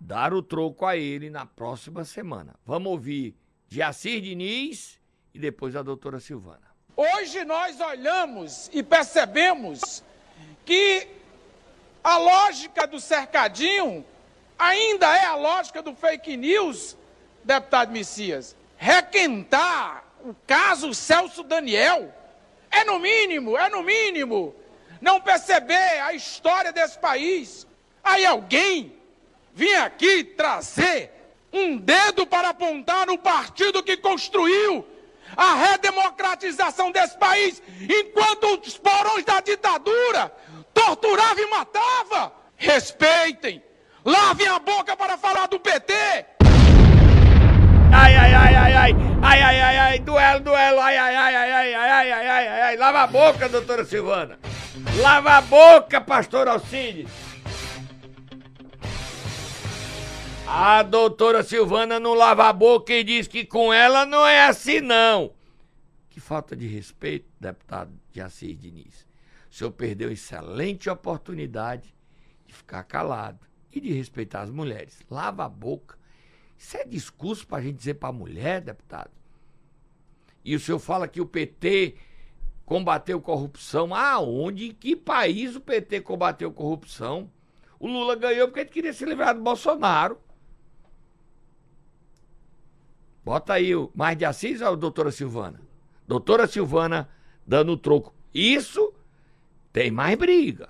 dar 0.00 0.32
o 0.32 0.42
troco 0.42 0.84
a 0.84 0.96
ele 0.96 1.30
na 1.30 1.46
próxima 1.46 2.04
semana. 2.04 2.54
Vamos 2.64 2.92
ouvir 2.92 3.34
de 3.68 3.82
Assis 3.82 4.22
Diniz 4.22 5.00
e 5.34 5.38
depois 5.38 5.74
a 5.76 5.82
doutora 5.82 6.20
Silvana. 6.20 6.66
Hoje 6.96 7.44
nós 7.44 7.80
olhamos 7.80 8.70
e 8.72 8.82
percebemos 8.82 10.02
que 10.64 11.06
a 12.02 12.16
lógica 12.18 12.86
do 12.86 12.98
cercadinho 12.98 14.04
ainda 14.58 15.14
é 15.16 15.24
a 15.24 15.34
lógica 15.34 15.82
do 15.82 15.94
fake 15.94 16.36
news, 16.36 16.96
deputado 17.44 17.92
Messias. 17.92 18.56
Requentar 18.76 20.04
o 20.24 20.34
caso 20.46 20.94
Celso 20.94 21.42
Daniel 21.42 22.14
é 22.70 22.84
no 22.84 22.98
mínimo, 22.98 23.56
é 23.58 23.68
no 23.68 23.82
mínimo 23.82 24.54
não 25.00 25.20
perceber 25.20 26.00
a 26.00 26.14
história 26.14 26.72
desse 26.72 26.98
país. 26.98 27.66
Aí 28.02 28.24
alguém 28.24 28.95
vinha 29.56 29.84
aqui 29.84 30.22
trazer 30.22 31.10
um 31.50 31.78
dedo 31.78 32.26
para 32.26 32.50
apontar 32.50 33.06
no 33.06 33.16
partido 33.16 33.82
que 33.82 33.96
construiu 33.96 34.86
a 35.34 35.54
redemocratização 35.54 36.92
desse 36.92 37.16
país, 37.16 37.62
enquanto 37.80 38.60
os 38.60 38.76
porões 38.76 39.24
da 39.24 39.40
ditadura 39.40 40.30
torturava 40.74 41.40
e 41.40 41.46
matava. 41.46 42.32
Respeitem. 42.56 43.62
Lavem 44.04 44.46
a 44.46 44.58
boca 44.58 44.94
para 44.94 45.16
falar 45.16 45.46
do 45.46 45.58
PT. 45.58 45.94
Ai, 47.92 48.14
ai, 48.14 48.34
ai, 48.34 48.54
ai, 48.54 48.72
ai, 48.74 48.96
ai, 49.22 49.42
ai, 49.42 49.60
ai, 49.60 49.78
ai, 49.78 49.98
duelo, 50.00 50.40
duelo, 50.40 50.80
ai, 50.80 50.98
ai, 50.98 51.16
ai, 51.16 51.34
ai, 51.34 51.52
ai, 51.52 51.74
ai, 51.74 52.12
ai, 52.12 52.12
ai, 52.12 52.28
ai, 52.28 52.60
ai, 52.60 52.76
lava 52.76 53.02
a 53.02 53.06
boca, 53.06 53.48
doutora 53.48 53.84
Silvana. 53.86 54.38
Lava 55.00 55.38
a 55.38 55.40
boca, 55.40 56.00
pastor 56.00 56.46
Alcides. 56.46 57.25
A 60.48 60.84
doutora 60.84 61.42
Silvana 61.42 61.98
não 61.98 62.14
lava 62.14 62.48
a 62.48 62.52
boca 62.52 62.92
e 62.92 63.02
diz 63.02 63.26
que 63.26 63.44
com 63.44 63.72
ela 63.72 64.06
não 64.06 64.24
é 64.24 64.46
assim, 64.46 64.80
não. 64.80 65.34
Que 66.08 66.20
falta 66.20 66.54
de 66.54 66.68
respeito, 66.68 67.28
deputado 67.40 67.92
de 68.12 68.20
Assis 68.20 68.56
Diniz. 68.56 69.04
O 69.50 69.54
senhor 69.54 69.72
perdeu 69.72 70.10
excelente 70.10 70.88
oportunidade 70.88 71.92
de 72.46 72.54
ficar 72.54 72.84
calado 72.84 73.40
e 73.72 73.80
de 73.80 73.92
respeitar 73.92 74.42
as 74.42 74.50
mulheres. 74.50 75.00
Lava 75.10 75.44
a 75.44 75.48
boca. 75.48 75.98
Isso 76.56 76.76
é 76.76 76.84
discurso 76.84 77.44
para 77.44 77.58
a 77.58 77.62
gente 77.62 77.78
dizer 77.78 77.94
para 77.94 78.10
a 78.10 78.12
mulher, 78.12 78.60
deputado? 78.60 79.10
E 80.44 80.54
o 80.54 80.60
senhor 80.60 80.78
fala 80.78 81.08
que 81.08 81.20
o 81.20 81.26
PT 81.26 81.96
combateu 82.64 83.20
corrupção. 83.20 83.92
Aonde? 83.92 84.68
Em 84.68 84.72
que 84.72 84.94
país 84.94 85.56
o 85.56 85.60
PT 85.60 86.02
combateu 86.02 86.52
corrupção? 86.52 87.28
O 87.80 87.88
Lula 87.88 88.14
ganhou 88.14 88.46
porque 88.46 88.60
ele 88.60 88.70
queria 88.70 88.92
se 88.92 89.04
livrar 89.04 89.34
do 89.34 89.42
Bolsonaro. 89.42 90.24
Bota 93.26 93.54
aí 93.54 93.74
o 93.74 93.90
mais 93.92 94.16
de 94.16 94.24
Assis 94.24 94.60
ou 94.60 94.68
a 94.68 94.76
doutora 94.76 95.10
Silvana? 95.10 95.60
Doutora 96.06 96.46
Silvana 96.46 97.08
dando 97.44 97.72
o 97.72 97.76
troco. 97.76 98.14
Isso 98.32 98.94
tem 99.72 99.90
mais 99.90 100.16
briga. 100.16 100.68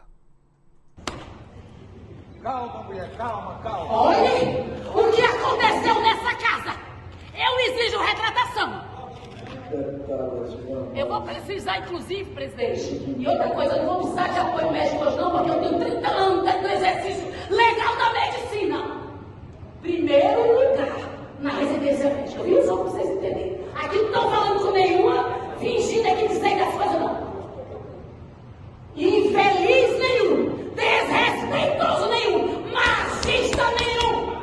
Calma, 2.43 2.85
mulher, 2.85 3.15
calma, 3.19 3.61
calma. 3.63 3.93
Olhem 3.93 4.71
o 4.89 5.13
que 5.13 5.21
aconteceu 5.21 6.01
nessa 6.01 6.35
casa. 6.37 6.79
Eu 7.35 7.61
exijo 7.61 7.99
retratação. 7.99 8.85
Eu 10.95 11.09
vou 11.09 11.21
precisar, 11.25 11.81
inclusive, 11.81 12.31
presidente. 12.31 13.05
E 13.19 13.29
outra 13.29 13.51
coisa, 13.51 13.77
eu 13.77 13.85
não 13.85 13.87
vou 13.87 14.15
precisar 14.15 14.29
de 14.29 14.39
apoio 14.39 14.73
médico 14.73 15.05
hoje, 15.05 15.17
não, 15.19 15.31
porque 15.31 15.51
eu 15.51 15.61
tenho 15.61 15.79
30 15.79 16.09
anos 16.09 16.45
dentro 16.47 16.63
do 16.63 16.69
exercício 16.69 17.55
legal 17.55 17.97
da 17.99 18.13
medicina. 18.15 18.97
Primeiro 19.83 20.41
lugar 20.41 21.06
na 21.41 21.51
residência 21.51 22.11
médica, 22.11 22.43
viu? 22.43 22.65
Só 22.65 22.77
para 22.77 22.91
vocês 22.91 23.11
entenderem. 23.11 23.61
Aqui 23.75 23.97
não 23.97 24.07
estão 24.07 24.31
falando 24.31 24.63
com 24.65 24.71
nenhuma 24.73 25.47
fingindo 25.59 26.09
aqui 26.09 26.29
de 26.29 26.35
sair 26.35 26.59
das 26.59 26.75
coisas, 26.75 27.01
não. 27.01 27.27
Infeliz 28.97 29.99
nenhum, 29.99 30.71
desrespeitoso 30.75 32.09
nenhum, 32.09 32.73
machista 32.73 33.65
nenhum. 33.79 34.37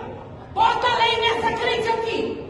Bota 0.53 0.87
a 0.87 0.97
lei 0.97 1.21
nessa 1.21 1.53
crente 1.53 1.89
aqui. 1.89 2.43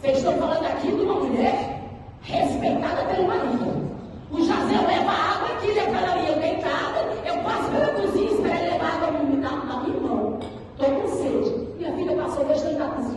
Vocês 0.00 0.18
estão 0.18 0.36
falando 0.38 0.66
aqui 0.66 0.88
de 0.88 1.02
uma 1.02 1.14
mulher 1.14 1.80
respeitada 2.22 3.04
pelo 3.04 3.28
marido. 3.28 3.94
O 4.30 4.44
Jazel 4.44 4.86
leva 4.86 5.10
água 5.10 5.48
aqui, 5.56 5.72
leva 5.72 5.96
ela 5.96 6.12
ali, 6.12 6.28
eu 6.28 6.38
deitada, 6.40 7.00
eu 7.24 7.38
passo 7.42 7.70
pela 7.70 7.86
cozinha, 7.88 8.30
espero 8.30 8.54
ele 8.54 8.70
levar 8.70 8.94
água 8.94 9.10
na, 9.12 9.64
na 9.64 9.80
minha 9.82 10.00
mão. 10.00 10.40
Estou 10.72 11.00
com 11.00 11.08
sede. 11.08 11.68
Minha 11.78 11.92
filha 11.94 12.16
passou 12.16 12.44
o 12.44 12.48
resto 12.48 12.72
na 12.72 12.88
cozinha. 12.88 13.14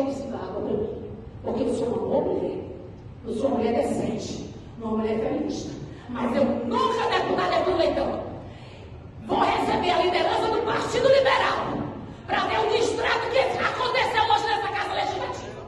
Água 0.00 0.62
para 0.62 0.72
mim. 0.72 1.10
Porque 1.42 1.62
eu 1.62 1.74
sou 1.74 1.88
uma 1.88 1.98
boa 1.98 2.24
mulher. 2.24 2.58
Eu 3.26 3.34
sou 3.34 3.48
uma 3.48 3.56
mulher 3.58 3.74
decente, 3.74 4.54
uma 4.78 4.96
mulher 4.96 5.18
feminista. 5.20 5.72
Mas 6.08 6.36
eu 6.36 6.44
nunca, 6.44 7.08
deputado 7.08 7.52
Arthur 7.52 7.76
Leitão, 7.76 8.22
vou 9.26 9.40
receber 9.40 9.90
a 9.90 10.02
liderança 10.02 10.46
do 10.50 10.62
Partido 10.64 11.08
Liberal 11.08 11.78
para 12.26 12.46
ver 12.46 12.58
o 12.60 12.76
distrato 12.76 13.30
que 13.30 13.38
aconteceu 13.38 14.22
hoje 14.24 14.46
nessa 14.46 14.68
Casa 14.68 14.94
Legislativa. 14.94 15.60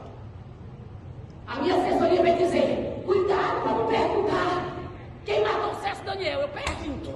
A 1.47 1.55
minha 1.55 1.75
assessoria 1.75 2.21
vai 2.21 2.35
dizer, 2.35 3.03
cuidado 3.05 3.61
para 3.61 3.71
não 3.71 3.87
perguntar 3.87 4.75
quem 5.25 5.43
matou 5.43 5.71
o 5.71 5.75
Celso 5.81 6.03
Daniel. 6.03 6.41
Eu 6.41 6.49
pergunto. 6.49 7.13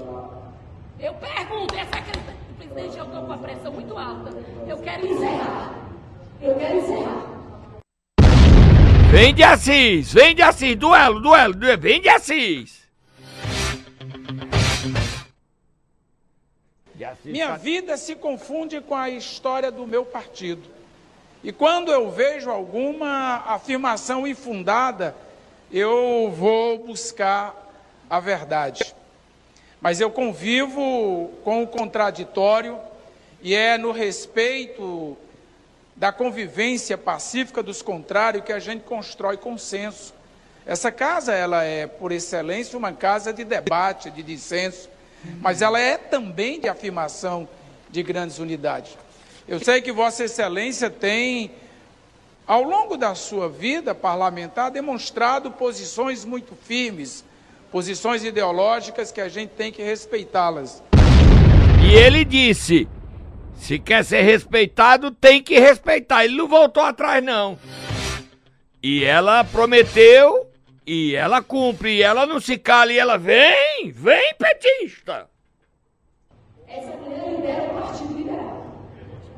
Eu 1.00 1.14
pergunto, 1.14 1.76
essa 1.76 1.98
presidente, 2.78 2.98
eu 2.98 3.06
estou 3.06 3.24
com 3.24 3.34
a 3.34 3.38
pressão 3.38 3.72
muito 3.72 3.98
alta. 3.98 4.32
Eu 4.68 4.78
quero 4.78 5.08
encerrar. 5.08 5.67
Eu 6.42 6.56
quero 6.56 6.78
encerrar. 6.78 7.28
Vem 9.12 9.34
de 9.34 9.44
Assis, 9.44 10.14
vem 10.14 10.36
de 10.36 10.42
Assis, 10.42 10.76
duelo, 10.76 11.20
duelo, 11.20 11.54
duelo, 11.54 11.82
vem 11.82 12.02
de 12.02 12.10
Assis. 12.10 12.88
Minha 17.24 17.56
vida 17.56 17.96
se 17.98 18.16
confunde 18.16 18.82
com 18.82 18.96
a 18.96 19.10
história 19.10 19.72
do 19.72 19.88
meu 19.88 20.04
partido. 20.04 20.64
E 21.44 21.52
quando 21.52 21.92
eu 21.92 22.12
vejo 22.12 22.50
alguma 22.50 23.44
afirmação 23.46 24.28
infundada 24.28 25.16
eu 25.72 26.32
vou 26.32 26.80
buscar 26.80 27.54
a 28.10 28.20
verdade. 28.20 28.96
Mas 29.82 30.00
eu 30.00 30.10
convivo 30.10 31.32
com 31.44 31.64
o 31.64 31.68
contraditório 31.68 32.80
e 33.42 33.54
é 33.54 33.78
no 33.78 33.92
respeito 33.92 35.18
da 35.98 36.12
convivência 36.12 36.96
pacífica 36.96 37.64
dos 37.64 37.82
contrários 37.82 38.44
que 38.44 38.54
a 38.54 38.60
gente 38.60 38.84
constrói 38.84 39.36
consenso. 39.36 40.14
Essa 40.64 40.92
casa, 40.92 41.34
ela 41.34 41.64
é, 41.64 41.88
por 41.88 42.12
excelência, 42.12 42.78
uma 42.78 42.94
casa 42.94 43.34
de 43.34 43.44
debate, 43.44 44.12
de 44.12 44.22
dissenso, 44.22 44.90
mas 45.42 45.62
ela 45.62 45.80
é 45.80 45.98
também 45.98 46.60
de 46.60 46.70
afirmação 46.70 47.50
de 47.90 48.04
grandes 48.04 48.38
unidades. 48.38 48.96
Eu 49.48 49.60
sei 49.60 49.82
que 49.82 49.92
Vossa 49.92 50.26
Excelência 50.26 50.90
tem, 50.90 51.52
ao 52.46 52.62
longo 52.62 52.96
da 52.96 53.16
sua 53.16 53.50
vida 53.50 53.96
parlamentar, 53.96 54.70
demonstrado 54.70 55.50
posições 55.50 56.24
muito 56.24 56.56
firmes, 56.56 57.26
posições 57.72 58.24
ideológicas 58.24 59.12
que 59.12 59.22
a 59.22 59.30
gente 59.30 59.52
tem 59.52 59.72
que 59.72 59.82
respeitá-las. 59.82 60.84
E 61.82 61.96
ele 61.96 62.24
disse: 62.24 62.88
se 63.58 63.80
quer 63.80 64.04
ser 64.06 64.22
respeitado, 64.22 65.12
tem 65.12 65.42
que 65.42 65.60
respeitar. 65.60 66.24
Ele 66.24 66.38
não 66.38 66.48
voltou 66.48 66.84
atrás, 66.84 67.24
não. 67.24 67.58
E 68.82 69.04
ela 69.04 69.44
prometeu, 69.44 70.48
e 70.86 71.16
ela 71.16 71.42
cumpre, 71.42 71.96
e 71.96 72.02
ela 72.02 72.26
não 72.26 72.40
se 72.40 72.58
cala, 72.58 72.94
e 72.94 72.98
ela 72.98 73.18
vem, 73.18 73.92
vem, 73.92 74.34
petista. 74.38 75.28
Essa 76.68 76.96
mulher 76.98 77.30
lidera 77.30 77.64
o 77.64 77.82
Partido 77.82 78.14
Liberal. 78.18 78.68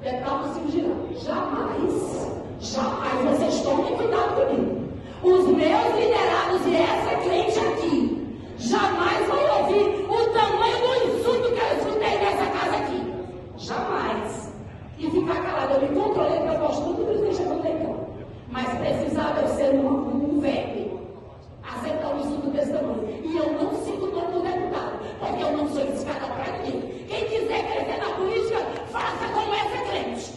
Deputado 0.01 0.53
Silvio 0.53 0.71
Girão. 0.71 1.10
Jamais, 1.19 2.32
jamais 2.60 3.38
vocês 3.38 3.62
tomem 3.62 3.95
cuidado 3.95 4.47
comigo. 4.47 4.89
Os 5.21 5.47
meus 5.47 5.95
liderados 5.95 6.65
e 6.65 6.75
essa 6.75 7.17
crente 7.23 7.60
aqui 7.60 8.19
jamais 8.58 9.27
vão 9.27 9.62
ouvir 9.62 10.05
o 10.10 10.34
tamanho 10.34 10.77
do 10.77 10.95
insulto 11.08 11.51
que 11.51 11.60
eu 11.60 11.77
escutei 11.77 12.17
nessa 12.19 12.45
casa 12.51 12.77
aqui. 12.77 13.13
Jamais. 13.58 14.53
E 14.97 15.10
ficar 15.10 15.43
calado. 15.43 15.73
Eu 15.75 15.82
me 15.82 15.95
controlei 15.95 16.39
para 16.39 16.60
postura 16.60 16.97
tudo 16.97 17.13
isso 17.13 17.23
deixa 17.23 17.43
no 17.43 17.62
leitão. 17.62 18.08
Mas 18.49 18.67
precisava 18.79 19.41
eu 19.41 19.47
ser 19.49 19.69
um, 19.71 20.36
um 20.36 20.39
velho. 20.39 20.99
Aceitar 21.63 22.15
um 22.15 22.19
insulto 22.19 22.49
desse 22.49 22.73
tamanho. 22.73 23.21
E 23.23 23.38
eu 23.38 23.53
não 23.53 23.73
sinto 23.84 24.05
o 24.05 24.12
nome 24.12 24.34
do 24.34 24.41
deputado. 24.41 24.99
Porque 25.19 25.43
eu 25.43 25.58
não 25.58 25.69
sou 25.69 25.84
escada 25.84 26.27
para 26.27 26.58
ninguém. 26.58 27.05
Quem 27.08 27.25
quiser 27.25 27.71
crescer 27.71 27.97
na 27.97 28.13
política, 28.15 28.60
faça 28.91 29.27
como 29.34 29.53
essa 29.53 29.77
crente. 29.89 30.34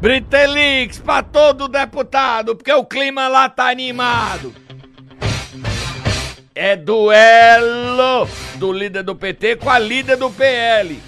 Britelix 0.00 0.97
pra 1.08 1.22
todo 1.22 1.68
deputado, 1.68 2.54
porque 2.54 2.70
o 2.70 2.84
clima 2.84 3.28
lá 3.28 3.48
tá 3.48 3.70
animado. 3.70 4.54
É 6.54 6.76
duelo 6.76 8.28
do 8.56 8.70
líder 8.70 9.04
do 9.04 9.16
PT 9.16 9.56
com 9.56 9.70
a 9.70 9.78
líder 9.78 10.18
do 10.18 10.30
PL. 10.30 11.00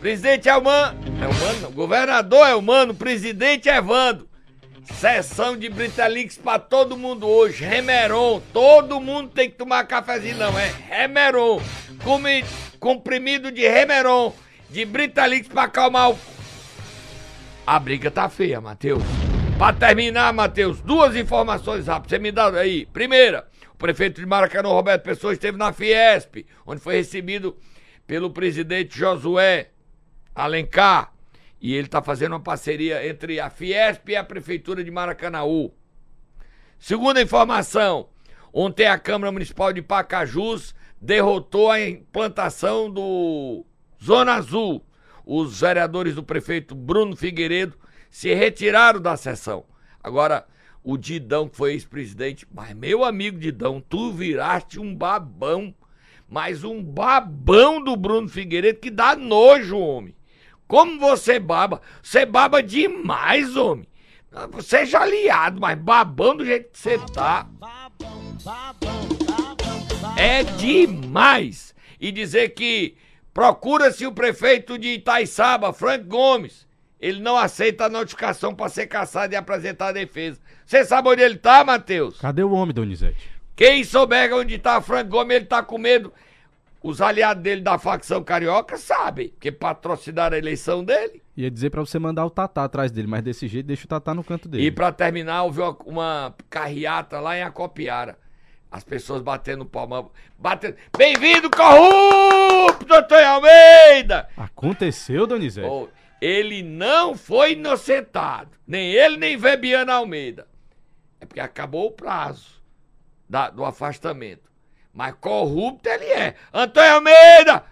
Presidente 0.00 0.48
é 0.48 0.56
humano. 0.56 0.98
É 1.20 1.26
humano, 1.28 1.60
não. 1.60 1.70
Governador 1.72 2.48
é 2.48 2.54
humano, 2.54 2.94
presidente 2.94 3.68
é 3.68 3.82
Vando. 3.82 4.26
Sessão 4.94 5.58
de 5.58 5.68
Britelix 5.68 6.38
pra 6.38 6.58
todo 6.58 6.96
mundo 6.96 7.28
hoje. 7.28 7.66
Remeron. 7.66 8.40
Todo 8.50 8.98
mundo 8.98 9.28
tem 9.28 9.50
que 9.50 9.56
tomar 9.56 9.84
cafezinho, 9.86 10.38
não. 10.38 10.58
É 10.58 10.72
Remeron. 10.88 11.60
Comprimido 12.80 13.52
de 13.52 13.68
Remeron. 13.68 14.32
De 14.70 14.86
Britelix 14.86 15.46
pra 15.46 15.64
acalmar 15.64 16.12
o 16.12 16.18
a 17.66 17.78
briga 17.78 18.10
tá 18.10 18.28
feia, 18.28 18.60
Matheus. 18.60 19.02
Pra 19.56 19.72
terminar, 19.72 20.32
Matheus, 20.32 20.80
duas 20.80 21.16
informações 21.16 21.86
rápidas. 21.86 22.10
Você 22.10 22.18
me 22.18 22.30
dá 22.30 22.48
aí. 22.50 22.86
Primeira, 22.86 23.48
o 23.72 23.76
prefeito 23.76 24.20
de 24.20 24.26
Maracanã, 24.26 24.68
Roberto 24.68 25.02
Pessoa, 25.02 25.32
esteve 25.32 25.56
na 25.56 25.72
Fiesp, 25.72 26.44
onde 26.66 26.80
foi 26.80 26.96
recebido 26.96 27.56
pelo 28.06 28.30
presidente 28.30 28.98
Josué 28.98 29.70
Alencar. 30.34 31.12
E 31.60 31.74
ele 31.74 31.88
tá 31.88 32.02
fazendo 32.02 32.32
uma 32.32 32.40
parceria 32.40 33.06
entre 33.08 33.40
a 33.40 33.48
Fiesp 33.48 34.10
e 34.10 34.16
a 34.16 34.24
prefeitura 34.24 34.84
de 34.84 34.90
Maracanaú. 34.90 35.72
Segunda 36.78 37.22
informação, 37.22 38.08
ontem 38.52 38.86
a 38.86 38.98
Câmara 38.98 39.32
Municipal 39.32 39.72
de 39.72 39.80
Pacajus 39.80 40.74
derrotou 41.00 41.70
a 41.70 41.80
implantação 41.80 42.90
do 42.90 43.64
Zona 44.02 44.34
Azul. 44.34 44.84
Os 45.24 45.60
vereadores 45.60 46.14
do 46.14 46.22
prefeito 46.22 46.74
Bruno 46.74 47.16
Figueiredo 47.16 47.76
se 48.10 48.32
retiraram 48.34 49.00
da 49.00 49.16
sessão. 49.16 49.64
Agora, 50.02 50.46
o 50.82 50.98
Didão, 50.98 51.48
que 51.48 51.56
foi 51.56 51.72
ex-presidente, 51.72 52.46
mas 52.52 52.74
meu 52.74 53.04
amigo 53.04 53.38
Didão, 53.38 53.80
tu 53.80 54.12
viraste 54.12 54.78
um 54.78 54.94
babão, 54.94 55.74
mas 56.28 56.62
um 56.62 56.82
babão 56.82 57.82
do 57.82 57.96
Bruno 57.96 58.28
Figueiredo 58.28 58.80
que 58.80 58.90
dá 58.90 59.16
nojo, 59.16 59.78
homem. 59.78 60.14
Como 60.66 60.98
você 60.98 61.38
baba? 61.38 61.80
Você 62.02 62.26
baba 62.26 62.62
demais, 62.62 63.56
homem. 63.56 63.86
Seja 64.62 65.00
aliado, 65.00 65.60
mas 65.60 65.78
babão 65.78 66.36
do 66.36 66.44
jeito 66.44 66.72
que 66.72 66.78
você 66.78 66.98
tá. 67.12 67.48
É 70.16 70.42
demais. 70.42 71.74
E 72.00 72.10
dizer 72.10 72.50
que 72.50 72.96
procura-se 73.34 74.06
o 74.06 74.12
prefeito 74.12 74.78
de 74.78 74.94
Itaiçaba, 74.94 75.72
Frank 75.72 76.04
Gomes. 76.04 76.64
Ele 77.00 77.20
não 77.20 77.36
aceita 77.36 77.84
a 77.84 77.88
notificação 77.90 78.54
para 78.54 78.70
ser 78.70 78.86
caçado 78.86 79.34
e 79.34 79.36
apresentar 79.36 79.88
a 79.88 79.92
defesa. 79.92 80.38
Você 80.64 80.84
sabe 80.84 81.08
onde 81.10 81.20
ele 81.20 81.36
tá, 81.36 81.62
Matheus? 81.64 82.18
Cadê 82.18 82.42
o 82.42 82.52
homem, 82.52 82.72
Donizete? 82.72 83.28
Quem 83.54 83.84
souber 83.84 84.32
onde 84.32 84.56
tá 84.58 84.80
Frank 84.80 85.10
Gomes, 85.10 85.36
ele 85.36 85.44
tá 85.44 85.62
com 85.62 85.76
medo. 85.76 86.12
Os 86.82 87.00
aliados 87.00 87.42
dele 87.42 87.60
da 87.60 87.78
facção 87.78 88.22
carioca 88.22 88.76
sabem, 88.76 89.30
porque 89.30 89.50
patrocinaram 89.50 90.34
a 90.34 90.38
eleição 90.38 90.84
dele. 90.84 91.22
Ia 91.36 91.50
dizer 91.50 91.70
pra 91.70 91.80
você 91.80 91.98
mandar 91.98 92.24
o 92.24 92.30
Tatá 92.30 92.64
atrás 92.64 92.92
dele, 92.92 93.08
mas 93.08 93.22
desse 93.22 93.48
jeito 93.48 93.66
deixa 93.66 93.84
o 93.84 93.88
Tatá 93.88 94.14
no 94.14 94.22
canto 94.22 94.48
dele. 94.48 94.64
E 94.64 94.70
pra 94.70 94.92
terminar, 94.92 95.42
houve 95.42 95.60
uma, 95.60 95.76
uma 95.84 96.34
carreata 96.48 97.20
lá 97.20 97.36
em 97.36 97.42
Acopiara. 97.42 98.18
As 98.70 98.82
pessoas 98.82 99.22
batendo 99.22 99.64
palma. 99.64 100.10
Batendo. 100.36 100.76
Bem-vindo, 100.98 101.48
corrupto, 102.84 102.86
doutor 102.86 103.22
Almeida! 103.22 104.28
Aconteceu, 104.36 105.26
Donizete? 105.26 105.66
Oh, 105.68 105.88
ele 106.20 106.62
não 106.62 107.16
foi 107.16 107.52
inocentado. 107.52 108.50
Nem 108.66 108.92
ele, 108.92 109.16
nem 109.16 109.36
Vebiano 109.36 109.92
Almeida. 109.92 110.46
É 111.20 111.26
porque 111.26 111.40
acabou 111.40 111.86
o 111.86 111.92
prazo 111.92 112.62
da- 113.28 113.50
do 113.50 113.64
afastamento. 113.64 114.50
Mas 114.92 115.14
corrupto 115.20 115.88
ele 115.88 116.04
é. 116.06 116.34
Antônio 116.52 116.94
Almeida! 116.94 117.64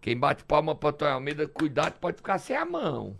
Quem 0.00 0.16
bate 0.16 0.44
palma 0.44 0.74
para 0.74 0.90
Antônio 0.90 1.14
Almeida, 1.14 1.46
cuidado, 1.48 1.94
pode 2.00 2.16
ficar 2.16 2.38
sem 2.38 2.56
a 2.56 2.64
mão. 2.64 3.16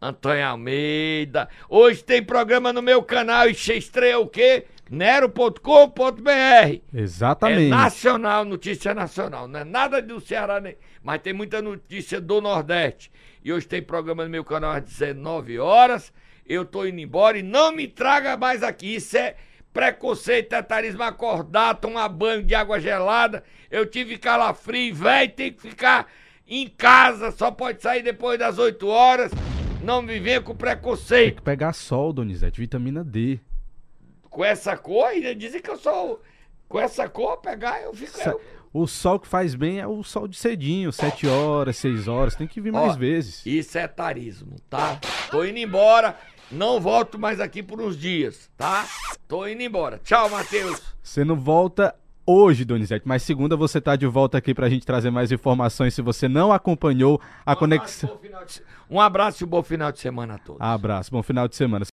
Antônio 0.00 0.46
Almeida. 0.46 1.48
Hoje 1.68 2.02
tem 2.04 2.22
programa 2.22 2.72
no 2.72 2.82
meu 2.82 3.02
canal 3.02 3.48
e 3.48 3.52
estreia 3.52 4.18
o 4.18 4.28
quê? 4.28 4.66
Nero.com.br. 4.90 6.30
É 6.30 6.80
Exatamente. 6.94 7.68
nacional, 7.70 8.44
notícia 8.44 8.94
nacional. 8.94 9.48
Não 9.48 9.60
é 9.60 9.64
nada 9.64 10.00
do 10.00 10.20
Ceará, 10.20 10.60
nem, 10.60 10.76
mas 11.02 11.20
tem 11.20 11.32
muita 11.32 11.60
notícia 11.60 12.20
do 12.20 12.40
Nordeste. 12.40 13.10
E 13.44 13.52
hoje 13.52 13.66
tem 13.66 13.82
programa 13.82 14.24
no 14.24 14.30
meu 14.30 14.44
canal 14.44 14.72
às 14.72 14.82
19 14.84 15.58
horas. 15.58 16.12
Eu 16.46 16.64
tô 16.64 16.86
indo 16.86 17.00
embora 17.00 17.38
e 17.38 17.42
não 17.42 17.72
me 17.72 17.86
traga 17.88 18.36
mais 18.36 18.62
aqui. 18.62 18.96
Isso 18.96 19.16
é 19.16 19.34
preconceito, 19.72 20.48
tetarismo, 20.50 21.02
acordar, 21.02 21.74
tomar 21.74 22.08
banho 22.08 22.42
de 22.42 22.54
água 22.54 22.80
gelada. 22.80 23.42
Eu 23.70 23.84
tive 23.86 24.16
calafrio, 24.16 24.94
velho, 24.94 25.32
tem 25.32 25.52
que 25.52 25.60
ficar 25.60 26.06
em 26.48 26.68
casa, 26.68 27.32
só 27.32 27.50
pode 27.50 27.82
sair 27.82 28.02
depois 28.02 28.38
das 28.38 28.58
8 28.58 28.86
horas. 28.86 29.32
Não 29.82 30.00
me 30.00 30.18
venha 30.18 30.40
com 30.40 30.52
Tem 30.52 30.58
preconceito. 30.58 31.36
que 31.36 31.42
pegar 31.42 31.72
sol, 31.72 32.12
Donizete, 32.12 32.60
vitamina 32.60 33.04
D. 33.04 33.38
Com 34.36 34.44
essa 34.44 34.76
cor, 34.76 35.06
ainda 35.06 35.34
dizem 35.34 35.62
que 35.62 35.70
eu 35.70 35.78
sou. 35.78 36.20
Com 36.68 36.78
essa 36.78 37.08
cor, 37.08 37.38
pegar, 37.38 37.80
eu 37.80 37.94
fico. 37.94 38.18
Sa- 38.18 38.32
eu- 38.32 38.40
O 38.70 38.86
sol 38.86 39.18
que 39.18 39.26
faz 39.26 39.54
bem 39.54 39.80
é 39.80 39.86
o 39.86 40.02
sol 40.02 40.28
de 40.28 40.36
cedinho, 40.36 40.92
7 40.92 41.26
horas, 41.26 41.78
6 41.78 42.06
horas. 42.06 42.34
Tem 42.36 42.46
que 42.46 42.60
vir 42.60 42.70
mais 42.70 42.92
Ó, 42.92 42.98
vezes. 42.98 43.46
Isso 43.46 43.78
é 43.78 43.88
tarismo, 43.88 44.56
tá? 44.68 45.00
Tô 45.30 45.42
indo 45.42 45.58
embora. 45.58 46.18
Não 46.52 46.78
volto 46.78 47.18
mais 47.18 47.40
aqui 47.40 47.62
por 47.62 47.80
uns 47.80 47.96
dias, 47.96 48.50
tá? 48.58 48.86
Tô 49.26 49.46
indo 49.48 49.62
embora. 49.62 49.98
Tchau, 50.04 50.28
Matheus. 50.28 50.82
Você 51.02 51.24
não 51.24 51.36
volta 51.36 51.94
hoje, 52.26 52.62
Donizete, 52.66 53.08
mas 53.08 53.22
segunda 53.22 53.56
você 53.56 53.80
tá 53.80 53.96
de 53.96 54.06
volta 54.06 54.36
aqui 54.36 54.52
pra 54.52 54.68
gente 54.68 54.84
trazer 54.84 55.10
mais 55.10 55.32
informações. 55.32 55.94
Se 55.94 56.02
você 56.02 56.28
não 56.28 56.52
acompanhou 56.52 57.18
a 57.46 57.56
conexão. 57.56 58.20
Um 58.88 59.00
abraço 59.00 59.42
e 59.42 59.44
um 59.44 59.48
bom 59.48 59.62
final 59.64 59.90
de 59.90 59.98
semana 59.98 60.34
a 60.34 60.38
todos. 60.38 60.60
Abraço, 60.60 61.10
bom 61.10 61.20
final 61.22 61.48
de 61.48 61.56
semana. 61.56 61.84